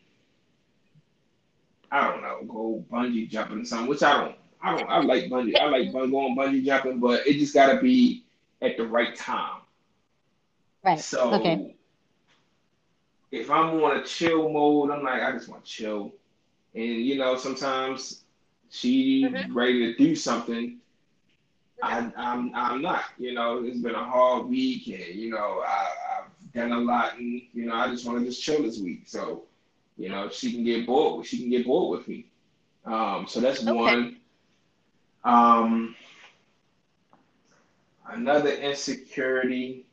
I 1.90 2.08
don't 2.08 2.22
know 2.22 2.40
go 2.46 2.84
bungee 2.90 3.28
jumping 3.28 3.60
or 3.60 3.64
something 3.64 3.88
which 3.88 4.02
I 4.02 4.20
don't 4.20 4.36
I 4.62 4.76
don't 4.76 4.88
I 4.88 5.00
like 5.00 5.24
bungee 5.24 5.58
I 5.58 5.66
like 5.66 5.92
going 5.92 6.10
bungee 6.10 6.64
jumping 6.64 7.00
but 7.00 7.26
it 7.26 7.34
just 7.34 7.54
got 7.54 7.72
to 7.72 7.80
be 7.80 8.24
at 8.62 8.76
the 8.76 8.86
right 8.86 9.14
time 9.14 9.60
right 10.82 10.98
so 10.98 11.34
okay 11.34 11.74
if 13.30 13.50
I'm 13.50 13.82
on 13.82 13.98
a 13.98 14.04
chill 14.04 14.48
mode 14.48 14.90
I'm 14.90 15.02
like 15.02 15.22
I 15.22 15.32
just 15.32 15.48
want 15.48 15.64
to 15.64 15.70
chill 15.70 16.12
and 16.74 16.84
you 16.84 17.16
know 17.16 17.36
sometimes 17.36 18.24
she 18.70 19.24
mm-hmm. 19.24 19.56
ready 19.56 19.92
to 19.92 19.96
do 19.96 20.16
something 20.16 20.80
I, 21.82 22.10
I'm 22.16 22.54
I'm 22.54 22.82
not. 22.82 23.04
You 23.18 23.34
know, 23.34 23.62
it's 23.64 23.80
been 23.80 23.94
a 23.94 24.04
hard 24.04 24.46
week, 24.46 24.88
and 24.88 25.14
you 25.14 25.30
know, 25.30 25.62
I, 25.66 25.88
I've 26.18 26.52
done 26.52 26.72
a 26.72 26.78
lot, 26.78 27.18
and 27.18 27.42
you 27.52 27.66
know, 27.66 27.74
I 27.74 27.88
just 27.88 28.06
want 28.06 28.18
to 28.18 28.24
just 28.24 28.42
chill 28.42 28.62
this 28.62 28.78
week. 28.78 29.02
So, 29.06 29.44
you 29.96 30.08
know, 30.08 30.28
she 30.28 30.52
can 30.52 30.64
get 30.64 30.86
bored. 30.86 31.26
She 31.26 31.38
can 31.38 31.50
get 31.50 31.66
bored 31.66 31.98
with 31.98 32.08
me. 32.08 32.26
Um, 32.84 33.26
so 33.28 33.40
that's 33.40 33.62
okay. 33.62 33.72
one. 33.72 34.16
Um, 35.24 35.96
another 38.08 38.50
insecurity 38.50 39.86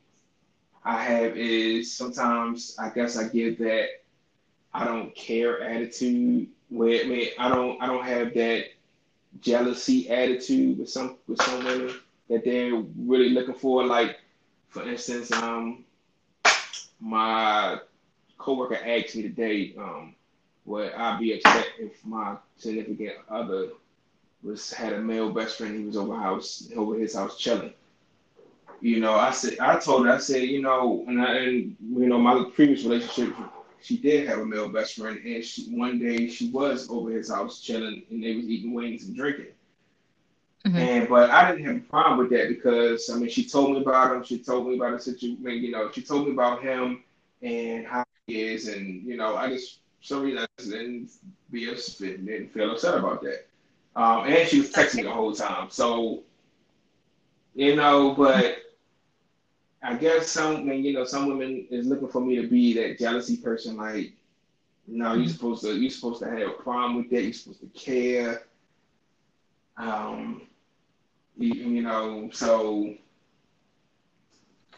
I 0.86 1.02
have 1.02 1.38
is 1.38 1.96
sometimes 1.96 2.76
I 2.78 2.90
guess 2.90 3.18
I 3.18 3.28
give 3.30 3.58
that 3.60 3.88
I 4.74 4.86
don't 4.86 5.16
care 5.16 5.62
attitude. 5.62 6.50
Where 6.70 7.04
I 7.04 7.08
mean, 7.08 7.30
I 7.40 7.50
don't 7.50 7.82
I 7.82 7.88
don't 7.88 8.06
have 8.06 8.34
that 8.34 8.66
jealousy 9.40 10.10
attitude 10.10 10.80
with 10.80 10.90
some 10.90 11.18
with 11.28 11.42
some 11.42 11.64
women 11.64 11.96
that 12.30 12.44
they're 12.44 12.76
really 12.98 13.30
looking 13.30 13.56
for. 13.56 13.86
Like, 13.86 14.20
for 14.70 14.88
instance, 14.88 15.32
um, 15.32 15.86
my 17.00 17.80
coworker 18.44 18.76
asked 18.76 19.16
me 19.16 19.24
today, 19.24 19.74
um, 19.78 20.16
would 20.66 20.94
I 20.94 21.18
be 21.18 21.34
upset 21.34 21.68
if 21.80 22.06
my 22.06 22.36
significant 22.58 23.16
other 23.30 23.70
was 24.44 24.72
had 24.72 24.94
a 24.94 25.00
male 25.00 25.32
best 25.32 25.58
friend? 25.58 25.78
He 25.78 25.86
was 25.86 25.98
over 25.98 26.16
house 26.16 26.70
over 26.76 26.98
his 26.98 27.16
house 27.16 27.38
chilling. 27.38 27.74
You 28.82 29.00
know, 29.00 29.14
I 29.14 29.32
said 29.32 29.60
I 29.60 29.80
told 29.80 30.06
her 30.06 30.14
I 30.14 30.18
said 30.18 30.44
you 30.44 30.62
know, 30.62 31.06
and, 31.08 31.22
I, 31.22 31.38
and 31.38 31.76
you 31.80 32.08
know 32.08 32.20
my 32.20 32.44
previous 32.54 32.84
relationship 32.84 33.36
she 33.82 33.98
did 33.98 34.28
have 34.30 34.40
a 34.40 34.46
male 34.46 34.70
best 34.70 34.96
friend, 34.96 35.20
and 35.26 35.44
she, 35.44 35.66
one 35.66 36.00
day 36.00 36.30
she 36.30 36.50
was 36.50 36.90
over 36.90 37.12
his 37.12 37.30
house 37.30 37.60
chilling, 37.60 38.04
and 38.10 38.24
they 38.24 38.36
was 38.36 38.46
eating 38.46 38.74
wings 38.74 39.06
and 39.06 39.16
drinking. 39.16 39.48
Mm-hmm. 40.66 40.78
And 40.78 41.10
but 41.10 41.30
I 41.30 41.52
didn't 41.52 41.66
have 41.66 41.76
a 41.76 41.80
problem 41.80 42.20
with 42.20 42.30
that 42.30 42.48
because 42.48 43.10
I 43.10 43.18
mean 43.18 43.30
she 43.30 43.44
told 43.44 43.72
me 43.72 43.82
about 43.82 44.16
him. 44.16 44.24
She 44.24 44.40
told 44.40 44.68
me 44.68 44.78
about 44.78 44.98
the 44.98 45.04
situation. 45.04 45.64
You 45.64 45.72
know, 45.72 45.92
she 45.92 46.02
told 46.02 46.26
me 46.26 46.32
about 46.32 46.64
him 46.64 47.04
and 47.42 47.86
how 47.86 48.06
is, 48.28 48.68
and 48.68 49.04
you 49.04 49.18
know, 49.18 49.36
I 49.36 49.50
just 49.50 49.80
so 50.02 50.22
reason 50.22 50.40
I 50.40 50.62
didn't 50.62 51.12
be 51.52 51.70
upset, 51.70 52.26
didn't 52.26 52.54
feel 52.54 52.72
upset 52.72 52.98
about 52.98 53.22
that. 53.24 53.48
Um, 53.96 54.26
and 54.26 54.48
she 54.48 54.60
was 54.60 54.72
texting 54.72 55.04
the 55.04 55.12
whole 55.12 55.34
time, 55.34 55.70
so 55.70 56.24
you 57.56 57.76
know, 57.76 58.16
but 58.16 58.58
I 59.84 59.96
guess 59.96 60.30
some, 60.30 60.68
you 60.72 60.94
know, 60.94 61.04
some 61.04 61.28
women 61.28 61.68
is 61.70 61.86
looking 61.86 62.08
for 62.08 62.22
me 62.22 62.38
to 62.38 62.48
be 62.48 62.74
that 62.76 62.98
jealousy 62.98 63.38
person. 63.38 63.76
Like, 63.76 64.14
no, 64.88 65.14
you're 65.14 65.24
mm-hmm. 65.24 65.32
supposed 65.32 65.62
to, 65.64 65.76
you're 65.76 65.92
supposed 65.92 66.22
to 66.24 66.30
have 66.30 66.48
a 66.48 66.52
problem 66.52 66.96
with 66.98 67.10
that. 67.10 67.24
You're 67.24 67.34
supposed 67.34 67.60
to 67.60 67.68
care. 67.80 68.44
Um, 69.76 70.44
you, 71.38 71.54
you 71.54 71.82
know, 71.82 72.30
so 72.32 72.94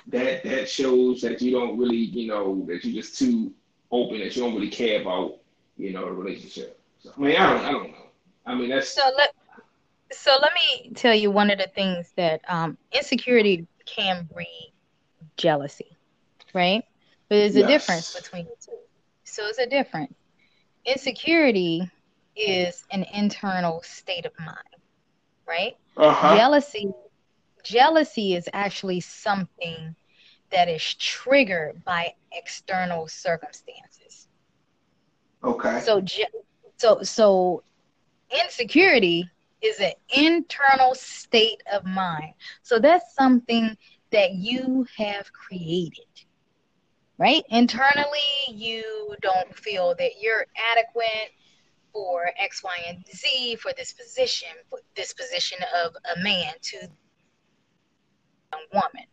that 0.08 0.44
that 0.44 0.70
shows 0.70 1.22
that 1.22 1.42
you 1.42 1.52
don't 1.52 1.78
really, 1.78 1.98
you 1.98 2.28
know, 2.28 2.64
that 2.68 2.84
you're 2.84 3.02
just 3.02 3.18
too 3.18 3.52
open, 3.92 4.20
that 4.20 4.36
you 4.36 4.44
don't 4.44 4.54
really 4.54 4.70
care 4.70 5.02
about, 5.02 5.38
you 5.78 5.94
know, 5.94 6.06
a 6.06 6.14
relationship. 6.14 6.80
So, 7.00 7.12
I 7.18 7.22
mean, 7.22 7.36
I 7.36 7.50
don't, 7.54 7.66
I 7.66 7.72
don't 7.72 7.92
know. 7.92 7.98
I 8.46 8.56
mean, 8.56 8.70
that's 8.70 8.90
so. 8.90 9.02
Let 9.18 9.34
so 10.12 10.38
let 10.42 10.52
me 10.54 10.92
tell 10.94 11.14
you 11.14 11.32
one 11.32 11.50
of 11.50 11.58
the 11.58 11.68
things 11.68 12.12
that 12.16 12.42
um, 12.48 12.78
insecurity 12.92 13.68
can 13.86 14.28
breed 14.32 14.74
jealousy, 15.38 15.98
right? 16.54 16.84
But 17.30 17.36
there's 17.38 17.56
yes. 17.56 17.66
a 17.66 17.68
difference 17.68 18.16
between 18.16 18.46
the 18.46 18.56
two. 18.64 18.78
So 19.24 19.46
it's 19.48 19.60
a 19.60 19.66
difference. 19.68 20.14
Insecurity 20.86 21.90
is 22.36 22.84
an 22.92 23.06
internal 23.14 23.82
state 23.84 24.26
of 24.26 24.32
mind, 24.40 24.58
right? 25.48 25.76
Uh-huh. 25.98 26.38
Jealousy, 26.38 26.92
jealousy 27.66 28.36
is 28.36 28.48
actually 28.54 29.02
something 29.02 29.96
that 30.52 30.70
is 30.70 30.94
triggered 30.96 31.84
by 31.84 32.14
external 32.32 33.08
circumstances. 33.08 34.28
Okay. 35.44 35.82
So, 35.82 36.04
so, 36.78 37.02
so, 37.02 37.64
insecurity 38.44 39.30
is 39.62 39.80
an 39.80 39.94
internal 40.16 40.96
state 40.96 41.62
of 41.72 41.86
mind. 41.86 42.34
So 42.62 42.80
that's 42.80 43.16
something 43.16 43.76
that 44.12 44.34
you 44.34 44.86
have 44.98 45.32
created. 45.34 46.06
Right? 47.18 47.44
Internally, 47.50 48.20
you 48.50 49.16
don't 49.22 49.56
feel 49.58 49.96
that 49.98 50.12
you're 50.22 50.46
adequate 50.72 51.32
for 51.94 52.30
X, 52.38 52.62
Y, 52.62 52.78
and 52.90 53.06
Z 53.08 53.56
for 53.56 53.72
this 53.78 53.94
position, 53.94 54.50
for 54.70 54.80
this 54.96 55.14
position 55.14 55.60
of 55.86 55.96
a 56.16 56.22
man 56.22 56.54
to 56.62 56.90
woman. 58.74 59.06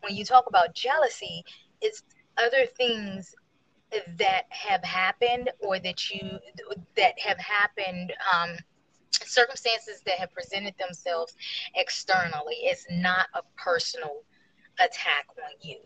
When 0.00 0.14
you 0.14 0.24
talk 0.24 0.46
about 0.48 0.74
jealousy, 0.74 1.44
it's 1.80 2.02
other 2.36 2.66
things 2.66 3.34
that 4.18 4.44
have 4.50 4.82
happened 4.82 5.50
or 5.60 5.78
that 5.78 6.10
you 6.10 6.38
that 6.96 7.18
have 7.18 7.38
happened 7.38 8.12
um, 8.34 8.50
circumstances 9.12 10.02
that 10.04 10.18
have 10.18 10.32
presented 10.34 10.74
themselves 10.76 11.34
externally 11.76 12.56
it's 12.62 12.84
not 12.90 13.28
a 13.34 13.40
personal 13.56 14.22
attack 14.80 15.26
on 15.42 15.52
you. 15.60 15.78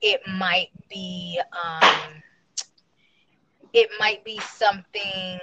It 0.00 0.20
might 0.28 0.70
be 0.88 1.40
um, 1.52 2.22
it 3.72 3.90
might 3.98 4.24
be 4.24 4.38
something 4.40 5.38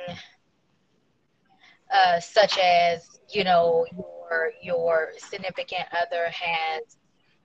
uh, 1.93 2.19
such 2.19 2.57
as 2.57 3.19
you 3.29 3.43
know 3.43 3.85
your 3.95 4.51
your 4.61 5.11
significant 5.17 5.83
other 5.91 6.29
has 6.29 6.97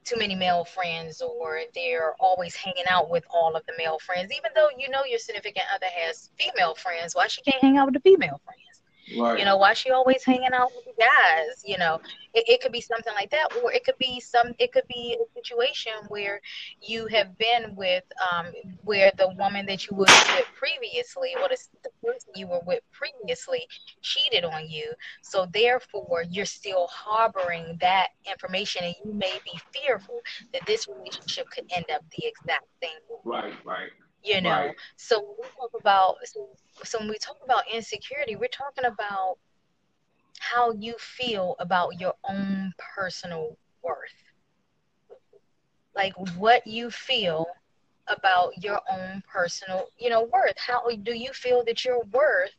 too 0.07 0.17
many 0.17 0.35
male 0.35 0.65
friends 0.65 1.21
or 1.21 1.61
they're 1.75 2.15
always 2.21 2.55
hanging 2.55 2.85
out 2.89 3.11
with 3.11 3.25
all 3.29 3.57
of 3.57 3.67
the 3.67 3.73
male 3.77 3.99
friends 3.99 4.31
even 4.33 4.51
though 4.55 4.69
you 4.79 4.89
know 4.89 5.05
your 5.05 5.19
significant 5.19 5.67
other 5.75 5.87
has 5.87 6.31
female 6.39 6.75
friends. 6.75 7.15
Why 7.15 7.27
she 7.27 7.43
can't 7.43 7.61
hang 7.61 7.77
out 7.77 7.87
with 7.87 7.95
the 7.95 8.01
female 8.01 8.41
friends 8.45 8.66
Right. 9.15 9.39
You 9.39 9.45
know, 9.45 9.57
why 9.57 9.73
she 9.75 9.91
always 9.91 10.25
hanging 10.25 10.53
out 10.53 10.71
with 10.75 10.85
the 10.85 10.93
guys? 10.99 11.63
You 11.65 11.79
know, 11.79 12.01
it, 12.35 12.45
it 12.49 12.61
could 12.61 12.73
be 12.73 12.81
something 12.81 13.13
like 13.15 13.31
that, 13.31 13.49
or 13.63 13.73
it 13.73 13.85
could 13.85 13.99
be 13.99 14.21
some. 14.21 14.53
It 14.59 14.73
could 14.73 14.87
be 14.89 15.17
a 15.21 15.39
situation 15.39 15.93
where 16.09 16.41
you 16.81 17.07
have 17.07 17.37
been 17.39 17.75
with, 17.77 18.05
um, 18.33 18.47
where 18.83 19.13
the 19.17 19.29
woman 19.39 19.67
that 19.67 19.87
you 19.87 19.97
were 19.97 20.07
with 20.07 20.47
previously, 20.59 21.35
or 21.41 21.49
the, 21.49 21.57
the 21.85 21.91
person 22.05 22.33
you 22.35 22.49
were 22.49 22.63
with 22.67 22.81
previously, 22.93 23.67
cheated 24.03 24.45
on 24.45 24.69
you. 24.69 24.93
So 25.23 25.47
therefore, 25.53 26.25
you're 26.29 26.45
still 26.45 26.89
harboring 26.89 27.79
that 27.81 28.09
information, 28.29 28.85
and 28.85 28.95
you 29.05 29.13
may 29.13 29.39
be 29.45 29.59
fearful 29.73 30.21
that 30.53 30.67
this 30.67 30.89
relationship 30.89 31.49
could 31.51 31.65
end 31.75 31.87
up 31.95 32.03
the 32.17 32.27
exact 32.27 32.67
same. 32.83 32.91
Right. 33.25 33.55
Right 33.65 33.91
you 34.27 34.43
know. 34.43 34.51
Right. 34.51 34.77
so 34.97 35.21
when 35.21 35.37
we 35.43 35.49
talk 35.57 35.73
about 35.81 36.17
so, 36.25 36.49
so 36.85 36.99
when 36.99 37.09
we 37.11 37.19
talk 37.19 37.39
about 37.45 37.65
insecurity 37.73 38.37
we're 38.37 38.49
talking 38.49 38.85
about 38.87 39.39
how 40.41 40.73
you 40.73 40.95
feel 40.99 41.57
about 41.61 42.01
your 42.01 42.15
own 42.29 42.75
personal 42.97 43.57
worth. 43.83 44.13
Like 45.95 46.15
what 46.37 46.67
you 46.67 46.91
feel 46.91 47.47
about 48.09 48.63
your 48.63 48.81
own 48.91 49.23
personal 49.33 49.87
you 49.99 50.11
know 50.11 50.23
worth. 50.25 50.59
How 50.59 50.89
do 50.89 51.15
you 51.15 51.33
feel 51.33 51.65
that 51.65 51.85
your 51.85 52.03
worth 52.13 52.53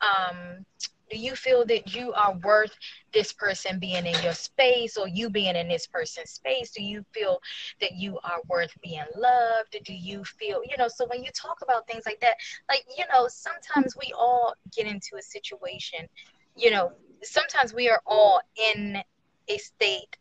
um 0.00 0.66
do 1.10 1.18
you 1.18 1.34
feel 1.34 1.64
that 1.66 1.94
you 1.94 2.12
are 2.12 2.34
worth 2.44 2.76
this 3.12 3.32
person 3.32 3.78
being 3.78 4.06
in 4.06 4.22
your 4.22 4.34
space 4.34 4.96
or 4.96 5.08
you 5.08 5.30
being 5.30 5.56
in 5.56 5.68
this 5.68 5.86
person's 5.86 6.30
space? 6.30 6.70
Do 6.70 6.82
you 6.82 7.04
feel 7.12 7.40
that 7.80 7.92
you 7.92 8.18
are 8.24 8.40
worth 8.48 8.72
being 8.82 9.04
loved? 9.16 9.76
Do 9.84 9.94
you 9.94 10.24
feel 10.24 10.62
you 10.64 10.76
know 10.76 10.88
so 10.88 11.06
when 11.06 11.22
you 11.22 11.30
talk 11.32 11.58
about 11.62 11.86
things 11.86 12.04
like 12.06 12.20
that 12.20 12.34
like 12.68 12.84
you 12.96 13.04
know 13.12 13.26
sometimes 13.28 13.96
we 13.96 14.12
all 14.16 14.54
get 14.74 14.86
into 14.86 15.16
a 15.18 15.22
situation 15.22 16.08
you 16.56 16.70
know 16.70 16.92
sometimes 17.22 17.74
we 17.74 17.88
are 17.88 18.00
all 18.06 18.40
in 18.74 19.02
a 19.48 19.58
state 19.58 20.16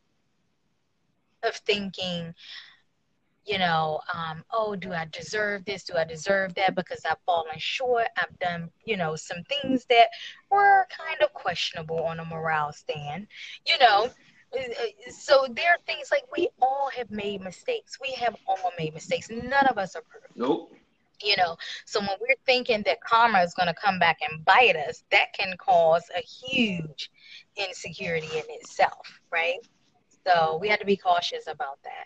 of 1.43 1.55
thinking 1.55 2.33
you 3.47 3.57
know, 3.57 4.01
um, 4.13 4.43
oh, 4.51 4.75
do 4.75 4.91
I 4.91 5.07
deserve 5.09 5.63
this? 5.63 5.85
Do 5.85 5.95
I 5.95 6.03
deserve 6.03 6.53
that? 6.55 6.75
Because 6.75 6.99
I've 7.09 7.21
fallen 7.25 7.57
short. 7.57 8.07
I've 8.17 8.37
done, 8.39 8.69
you 8.83 8.97
know, 8.97 9.15
some 9.15 9.41
things 9.43 9.85
that 9.89 10.09
were 10.51 10.85
kind 10.95 11.21
of 11.21 11.33
questionable 11.33 12.03
on 12.03 12.19
a 12.19 12.25
morale 12.25 12.73
stand, 12.73 13.27
you 13.65 13.79
know. 13.79 14.09
So 15.09 15.47
there 15.49 15.71
are 15.71 15.77
things 15.85 16.09
like 16.11 16.23
we 16.35 16.49
all 16.61 16.89
have 16.95 17.09
made 17.09 17.41
mistakes. 17.41 17.97
We 18.01 18.11
have 18.19 18.35
all 18.47 18.71
made 18.77 18.93
mistakes. 18.93 19.29
None 19.29 19.67
of 19.67 19.77
us 19.77 19.95
are 19.95 20.03
perfect. 20.09 20.35
Nope. 20.35 20.73
You 21.23 21.35
know, 21.37 21.57
so 21.85 21.99
when 22.01 22.09
we're 22.19 22.35
thinking 22.45 22.83
that 22.85 23.01
karma 23.01 23.39
is 23.39 23.53
going 23.53 23.67
to 23.67 23.73
come 23.73 23.97
back 23.97 24.17
and 24.29 24.43
bite 24.45 24.75
us, 24.75 25.03
that 25.11 25.33
can 25.33 25.55
cause 25.57 26.03
a 26.15 26.21
huge 26.21 27.09
insecurity 27.55 28.27
in 28.27 28.43
itself, 28.49 29.19
right? 29.31 29.57
So 30.27 30.59
we 30.61 30.67
have 30.67 30.79
to 30.79 30.85
be 30.85 30.97
cautious 30.97 31.47
about 31.47 31.81
that. 31.83 32.05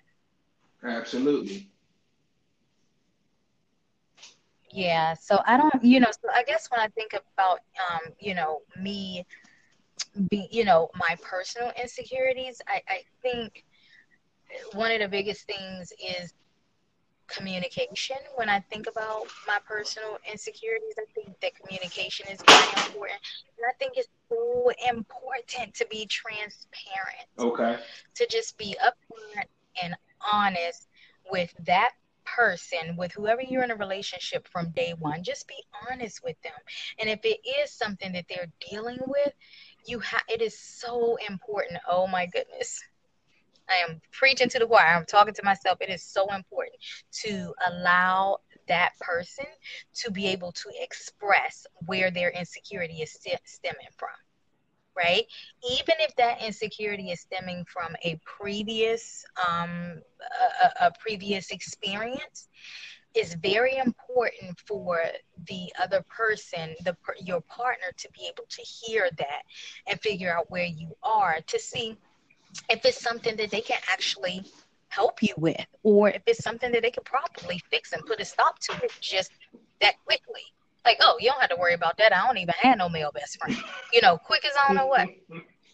Absolutely. 0.83 1.69
Yeah, 4.71 5.13
so 5.15 5.39
I 5.45 5.57
don't, 5.57 5.83
you 5.83 5.99
know, 5.99 6.11
so 6.11 6.29
I 6.33 6.43
guess 6.43 6.69
when 6.71 6.79
I 6.79 6.87
think 6.87 7.11
about, 7.13 7.59
um, 7.91 8.13
you 8.19 8.33
know, 8.33 8.61
me, 8.79 9.25
be, 10.29 10.47
you 10.51 10.63
know, 10.63 10.89
my 10.95 11.15
personal 11.21 11.71
insecurities, 11.81 12.61
I, 12.67 12.81
I 12.87 13.01
think 13.21 13.63
one 14.73 14.91
of 14.91 14.99
the 14.99 15.07
biggest 15.07 15.45
things 15.45 15.91
is 15.99 16.33
communication. 17.27 18.17
When 18.35 18.49
I 18.49 18.59
think 18.59 18.87
about 18.87 19.27
my 19.47 19.59
personal 19.67 20.17
insecurities, 20.29 20.95
I 20.97 21.05
think 21.13 21.39
that 21.41 21.51
communication 21.55 22.27
is 22.31 22.41
very 22.41 22.67
important. 22.87 23.19
And 23.57 23.65
I 23.69 23.73
think 23.79 23.93
it's 23.97 24.09
so 24.29 24.71
important 24.89 25.73
to 25.75 25.85
be 25.89 26.05
transparent. 26.05 27.27
Okay. 27.39 27.79
To 28.15 28.27
just 28.27 28.57
be 28.57 28.75
upfront 28.83 29.45
and 29.81 29.95
honest 30.31 30.87
with 31.29 31.53
that 31.65 31.91
person, 32.25 32.95
with 32.97 33.11
whoever 33.11 33.41
you're 33.41 33.63
in 33.63 33.71
a 33.71 33.75
relationship 33.75 34.47
from 34.47 34.71
day 34.71 34.93
one, 34.99 35.23
just 35.23 35.47
be 35.47 35.63
honest 35.89 36.21
with 36.23 36.39
them. 36.41 36.53
And 36.99 37.09
if 37.09 37.19
it 37.23 37.39
is 37.61 37.71
something 37.71 38.11
that 38.13 38.25
they're 38.29 38.51
dealing 38.69 38.99
with, 39.05 39.33
you 39.85 39.99
have 39.99 40.23
it 40.29 40.41
is 40.41 40.57
so 40.57 41.17
important. 41.27 41.79
Oh 41.89 42.07
my 42.07 42.25
goodness. 42.27 42.81
I 43.69 43.89
am 43.89 44.01
preaching 44.11 44.49
to 44.49 44.59
the 44.59 44.67
choir. 44.67 44.95
I'm 44.95 45.05
talking 45.05 45.33
to 45.33 45.45
myself. 45.45 45.77
It 45.81 45.89
is 45.89 46.03
so 46.03 46.33
important 46.33 46.75
to 47.23 47.53
allow 47.67 48.39
that 48.67 48.91
person 48.99 49.45
to 49.95 50.11
be 50.11 50.27
able 50.27 50.51
to 50.51 50.69
express 50.81 51.65
where 51.85 52.11
their 52.11 52.29
insecurity 52.31 53.01
is 53.01 53.11
stemming 53.11 53.87
from 53.97 54.09
right? 54.95 55.25
Even 55.69 55.95
if 55.99 56.15
that 56.15 56.41
insecurity 56.41 57.11
is 57.11 57.21
stemming 57.21 57.65
from 57.65 57.95
a 58.03 58.19
previous 58.25 59.25
um, 59.49 60.01
a, 60.63 60.87
a 60.87 60.91
previous 60.99 61.51
experience, 61.51 62.49
it's 63.13 63.35
very 63.35 63.77
important 63.77 64.57
for 64.65 65.01
the 65.47 65.71
other 65.81 66.03
person, 66.09 66.75
the 66.85 66.95
your 67.19 67.41
partner, 67.41 67.87
to 67.97 68.09
be 68.13 68.25
able 68.27 68.45
to 68.49 68.61
hear 68.61 69.09
that 69.17 69.41
and 69.87 69.99
figure 70.01 70.33
out 70.33 70.49
where 70.49 70.65
you 70.65 70.95
are 71.03 71.39
to 71.47 71.59
see 71.59 71.97
if 72.69 72.85
it's 72.85 73.01
something 73.01 73.35
that 73.37 73.51
they 73.51 73.61
can 73.61 73.79
actually 73.91 74.43
help 74.89 75.23
you 75.23 75.33
with, 75.37 75.65
or 75.83 76.09
if 76.09 76.21
it's 76.25 76.43
something 76.43 76.71
that 76.71 76.81
they 76.81 76.91
can 76.91 77.03
properly 77.03 77.61
fix 77.69 77.93
and 77.93 78.05
put 78.05 78.19
a 78.19 78.25
stop 78.25 78.59
to 78.59 78.73
it 78.83 78.91
just 78.99 79.31
that 79.79 79.95
quickly. 80.05 80.43
Like, 80.85 80.97
oh, 81.01 81.17
you 81.19 81.29
don't 81.29 81.39
have 81.41 81.49
to 81.51 81.57
worry 81.57 81.73
about 81.73 81.97
that. 81.97 82.13
I 82.15 82.25
don't 82.25 82.37
even 82.37 82.55
have 82.59 82.77
no 82.77 82.89
male 82.89 83.11
best 83.13 83.37
friend. 83.39 83.55
You 83.93 84.01
know, 84.01 84.17
quick 84.17 84.45
as 84.45 84.51
I 84.61 84.67
don't 84.67 84.75
know 84.75 84.87
what. 84.87 85.07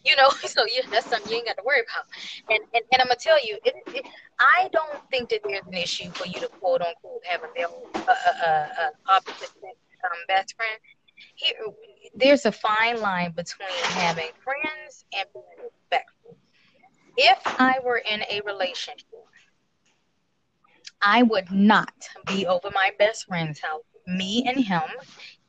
You 0.04 0.16
know, 0.16 0.28
so 0.46 0.64
yeah, 0.66 0.82
that's 0.90 1.06
something 1.06 1.30
you 1.30 1.38
ain't 1.38 1.46
got 1.46 1.56
to 1.56 1.62
worry 1.64 1.80
about. 1.80 2.06
And 2.50 2.60
and, 2.74 2.84
and 2.92 3.02
I'm 3.02 3.08
gonna 3.08 3.16
tell 3.18 3.44
you, 3.44 3.58
it, 3.64 3.74
it, 3.88 4.06
I 4.38 4.68
don't 4.72 5.00
think 5.10 5.30
that 5.30 5.40
there's 5.44 5.66
an 5.66 5.74
issue 5.74 6.10
for 6.10 6.26
you 6.26 6.40
to 6.40 6.48
quote 6.48 6.82
unquote 6.82 7.24
have 7.24 7.42
a 7.42 7.48
male 7.56 7.82
uh, 7.94 8.00
uh, 8.10 8.46
uh, 8.46 8.90
opposite 9.08 9.50
um, 9.64 10.18
best 10.28 10.54
friend. 10.56 10.78
Here, 11.34 11.54
there's 12.14 12.46
a 12.46 12.52
fine 12.52 13.00
line 13.00 13.32
between 13.32 13.68
having 13.84 14.30
friends 14.44 15.04
and 15.16 15.26
being 15.32 15.44
respectful. 15.62 16.36
If 17.16 17.38
I 17.46 17.80
were 17.84 17.98
in 17.98 18.22
a 18.30 18.40
relationship, 18.46 19.06
I 21.02 21.22
would 21.22 21.50
not 21.50 22.08
be 22.26 22.46
over 22.46 22.70
my 22.74 22.90
best 22.98 23.26
friend's 23.26 23.60
house. 23.60 23.82
Me 24.08 24.42
and 24.46 24.64
him 24.64 24.82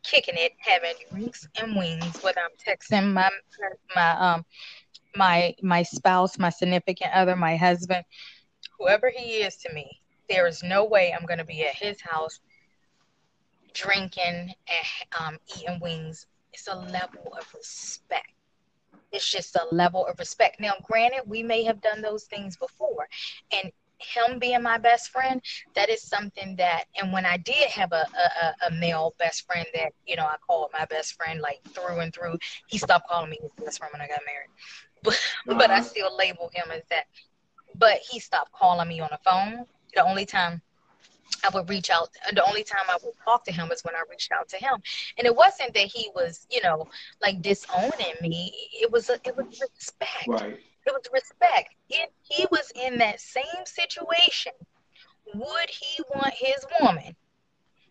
kicking 0.03 0.36
it, 0.38 0.53
having 0.60 0.93
drinks 1.12 1.47
and 1.60 1.76
wings, 1.76 2.22
whether 2.22 2.41
I'm 2.41 2.51
texting 2.57 3.14
my 3.14 3.30
my 3.95 4.12
um 4.12 4.45
my 5.16 5.55
my 5.62 5.84
spouse, 5.84 6.38
my 6.38 6.49
significant 6.49 7.12
other, 7.14 7.36
my 7.36 7.55
husband, 7.55 8.03
whoever 8.78 9.12
he 9.16 9.38
is 9.38 9.55
to 9.57 9.74
me, 9.74 10.01
there 10.30 10.47
is 10.47 10.62
no 10.64 10.86
way 10.86 11.14
I'm 11.14 11.26
gonna 11.26 11.45
be 11.45 11.64
at 11.66 11.76
his 11.76 12.01
house 12.01 12.39
drinking 13.74 14.53
and 14.68 15.18
um, 15.20 15.38
eating 15.57 15.80
wings. 15.82 16.28
It's 16.53 16.68
a 16.68 16.76
level 16.76 17.34
of 17.39 17.53
respect. 17.53 18.34
It's 19.12 19.30
just 19.30 19.55
a 19.55 19.68
level 19.72 20.05
of 20.05 20.20
respect. 20.20 20.60
Now, 20.60 20.74
granted, 20.84 21.24
we 21.26 21.43
may 21.43 21.64
have 21.64 21.82
done 21.82 22.01
those 22.01 22.26
things 22.26 22.57
before, 22.57 23.07
and 23.51 23.72
him 24.00 24.39
being 24.39 24.62
my 24.62 24.78
best 24.78 25.10
friend, 25.10 25.41
that 25.76 25.89
is 25.89 26.02
something 26.02 26.56
that, 26.58 26.86
and 27.00 27.12
when 27.12 27.26
I 27.26 27.38
did 27.38 27.70
have 27.70 27.91
a, 27.91 28.06
a, 28.41 28.68
a 28.68 28.72
male 28.72 29.14
best 29.20 29.45
friend 29.45 29.66
that, 29.74 29.91
you 30.06 30.16
know, 30.16 30.26
I 30.26 30.36
called 30.45 30.72
my 30.74 30.86
best 30.86 31.16
friend 31.16 31.41
like 31.41 31.60
through 31.70 32.00
and 32.00 32.14
through, 32.14 32.38
he 32.68 32.78
stopped 32.78 33.08
calling 33.10 33.30
me 33.30 33.39
his 33.41 33.52
best 33.66 33.80
friend 33.80 33.91
when 33.91 34.02
I 34.02 34.08
got 34.08 34.22
married. 34.26 34.50
But, 35.02 35.14
uh-huh. 35.14 35.58
but 35.58 35.72
I 35.72 35.80
still 35.80 36.14
label 36.18 36.52
him 36.54 36.72
as 36.72 36.84
that. 36.89 37.06
But 37.74 38.00
he 38.00 38.20
stopped 38.20 38.52
calling 38.52 38.89
me 38.89 39.00
on 39.00 39.08
the 39.12 39.20
phone. 39.24 39.66
The 39.95 40.06
only 40.06 40.26
time 40.26 40.62
I 41.43 41.50
would 41.56 41.70
reach 41.70 41.89
out. 41.89 42.10
The 42.34 42.45
only 42.45 42.64
time 42.64 42.84
I 42.89 42.97
would 43.04 43.14
talk 43.24 43.43
to 43.45 43.52
him 43.52 43.70
was 43.70 43.82
when 43.84 43.95
I 43.95 44.04
reached 44.10 44.32
out 44.32 44.50
to 44.50 44.58
him, 44.58 44.74
and 45.18 45.26
it 45.26 45.36
wasn't 45.36 45.74
that 45.74 45.88
he 45.88 46.10
was, 46.16 46.45
you 46.50 46.62
know, 46.62 46.88
like 47.22 47.41
disowning 47.41 48.16
me. 48.22 48.54
It 48.74 48.91
was 48.91 49.10
a, 49.10 49.14
it 49.26 49.36
was 49.36 49.62
respect. 49.62 50.28
Right. 50.28 50.60
It 50.90 50.94
was 50.94 51.22
respect. 51.22 51.76
If 51.90 52.10
he 52.24 52.48
was 52.50 52.72
in 52.76 52.98
that 52.98 53.22
same 53.22 53.64
situation, 53.66 54.54
would 55.36 55.70
he 55.70 56.02
want 56.16 56.34
his 56.34 56.66
woman 56.82 57.16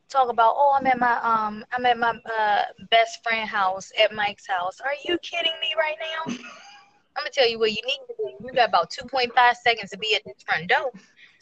talk 0.09 0.29
about, 0.31 0.55
oh, 0.57 0.77
I'm 0.77 0.87
at 0.89 0.99
my 0.99 1.17
um, 1.23 1.65
I'm 1.71 1.87
at 1.87 1.97
my 1.97 2.11
uh, 2.11 2.63
best 2.91 3.23
friend 3.23 3.49
house 3.49 3.93
at 4.03 4.13
Mike's 4.13 4.49
house. 4.49 4.81
Are 4.81 4.95
you 5.05 5.17
kidding 5.19 5.53
me 5.61 5.75
right 5.79 5.95
now? 6.01 6.33
I'm 7.17 7.23
gonna 7.23 7.31
tell 7.31 7.49
you 7.49 7.61
what 7.61 7.71
you 7.71 7.83
need 7.87 8.01
to 8.09 8.15
do. 8.19 8.45
You 8.45 8.53
got 8.53 8.69
about 8.69 8.91
2.5 8.91 9.55
seconds 9.55 9.91
to 9.91 9.99
be 9.99 10.17
at 10.17 10.23
this 10.25 10.43
front 10.45 10.69
door. 10.69 10.91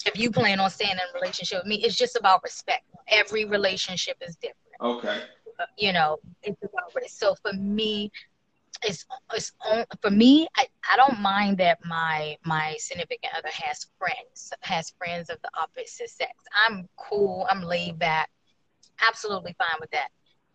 If 0.05 0.19
you 0.19 0.31
plan 0.31 0.61
on 0.61 0.69
staying 0.69 0.93
in 0.93 0.99
a 0.99 1.19
relationship 1.19 1.61
with 1.61 1.67
me, 1.69 1.77
it's 1.77 1.97
just 1.97 2.17
about 2.17 2.43
respect. 2.43 2.85
Every 3.09 3.47
relationship 3.47 4.19
is 4.21 4.37
different. 4.37 4.59
Okay. 4.83 5.23
You 5.79 5.95
know, 5.95 6.19
it's 6.43 6.63
about 6.63 6.95
respect. 6.95 7.13
so 7.13 7.35
for 7.43 7.55
me, 7.55 8.13
it's 8.87 9.05
it's 9.35 9.53
for 10.01 10.11
me 10.11 10.47
I, 10.57 10.67
I 10.93 10.97
don't 10.97 11.21
mind 11.21 11.59
that 11.59 11.79
my 11.85 12.37
my 12.45 12.77
significant 12.79 13.33
other 13.37 13.51
has 13.53 13.87
friends 13.99 14.53
has 14.61 14.91
friends 14.97 15.29
of 15.29 15.39
the 15.43 15.51
opposite 15.61 16.09
sex. 16.09 16.33
I'm 16.67 16.89
cool 16.97 17.47
i'm 17.51 17.63
laid 17.63 17.99
back 17.99 18.31
absolutely 19.07 19.55
fine 19.59 19.77
with 19.81 19.91
that. 19.91 20.09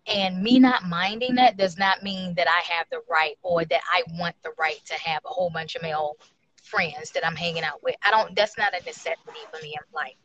And 0.08 0.42
me 0.42 0.58
not 0.58 0.86
minding 0.86 1.36
that 1.36 1.58
does 1.58 1.78
not 1.78 2.04
mean 2.04 2.34
that 2.36 2.48
i 2.48 2.62
have 2.74 2.88
the 2.90 3.02
right 3.10 3.38
or 3.44 3.66
that 3.66 3.82
i 3.92 4.04
want 4.18 4.36
the 4.44 4.52
right 4.58 4.82
to 4.86 4.94
have 4.94 5.22
a 5.26 5.30
whole 5.30 5.50
bunch 5.50 5.76
of 5.76 5.82
male 5.82 6.16
friends 6.64 7.12
that 7.12 7.26
i'm 7.26 7.36
hanging 7.36 7.64
out 7.64 7.84
with. 7.84 7.96
I 8.04 8.12
don't 8.12 8.36
that's 8.36 8.58
not 8.58 8.74
a 8.74 8.84
necessity 8.86 9.42
for 9.52 9.62
me 9.62 9.76
in 9.78 9.94
life. 9.94 10.16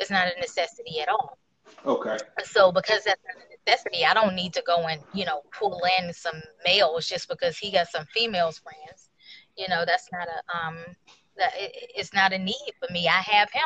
It's 0.00 0.10
not 0.10 0.26
a 0.26 0.40
necessity 0.40 1.00
at 1.00 1.08
all 1.08 1.38
okay 1.84 2.16
so 2.44 2.72
because 2.72 3.04
that's 3.04 3.20
a 3.24 3.52
necessity. 3.70 4.04
I 4.04 4.14
don't 4.14 4.34
need 4.34 4.52
to 4.54 4.62
go 4.66 4.86
and 4.86 5.00
you 5.14 5.24
know 5.24 5.42
pull 5.58 5.80
in 5.98 6.12
some 6.12 6.40
males 6.64 7.08
just 7.08 7.28
because 7.28 7.56
he 7.58 7.72
got 7.72 7.88
some 7.88 8.06
females 8.14 8.58
friends. 8.58 9.10
You 9.56 9.68
know, 9.68 9.84
that's 9.86 10.08
not 10.12 10.28
a 10.28 10.66
um, 10.66 10.76
that 11.36 11.52
it, 11.56 11.90
it's 11.96 12.12
not 12.12 12.32
a 12.32 12.38
need 12.38 12.72
for 12.78 12.92
me. 12.92 13.08
I 13.08 13.20
have 13.20 13.50
him. 13.50 13.62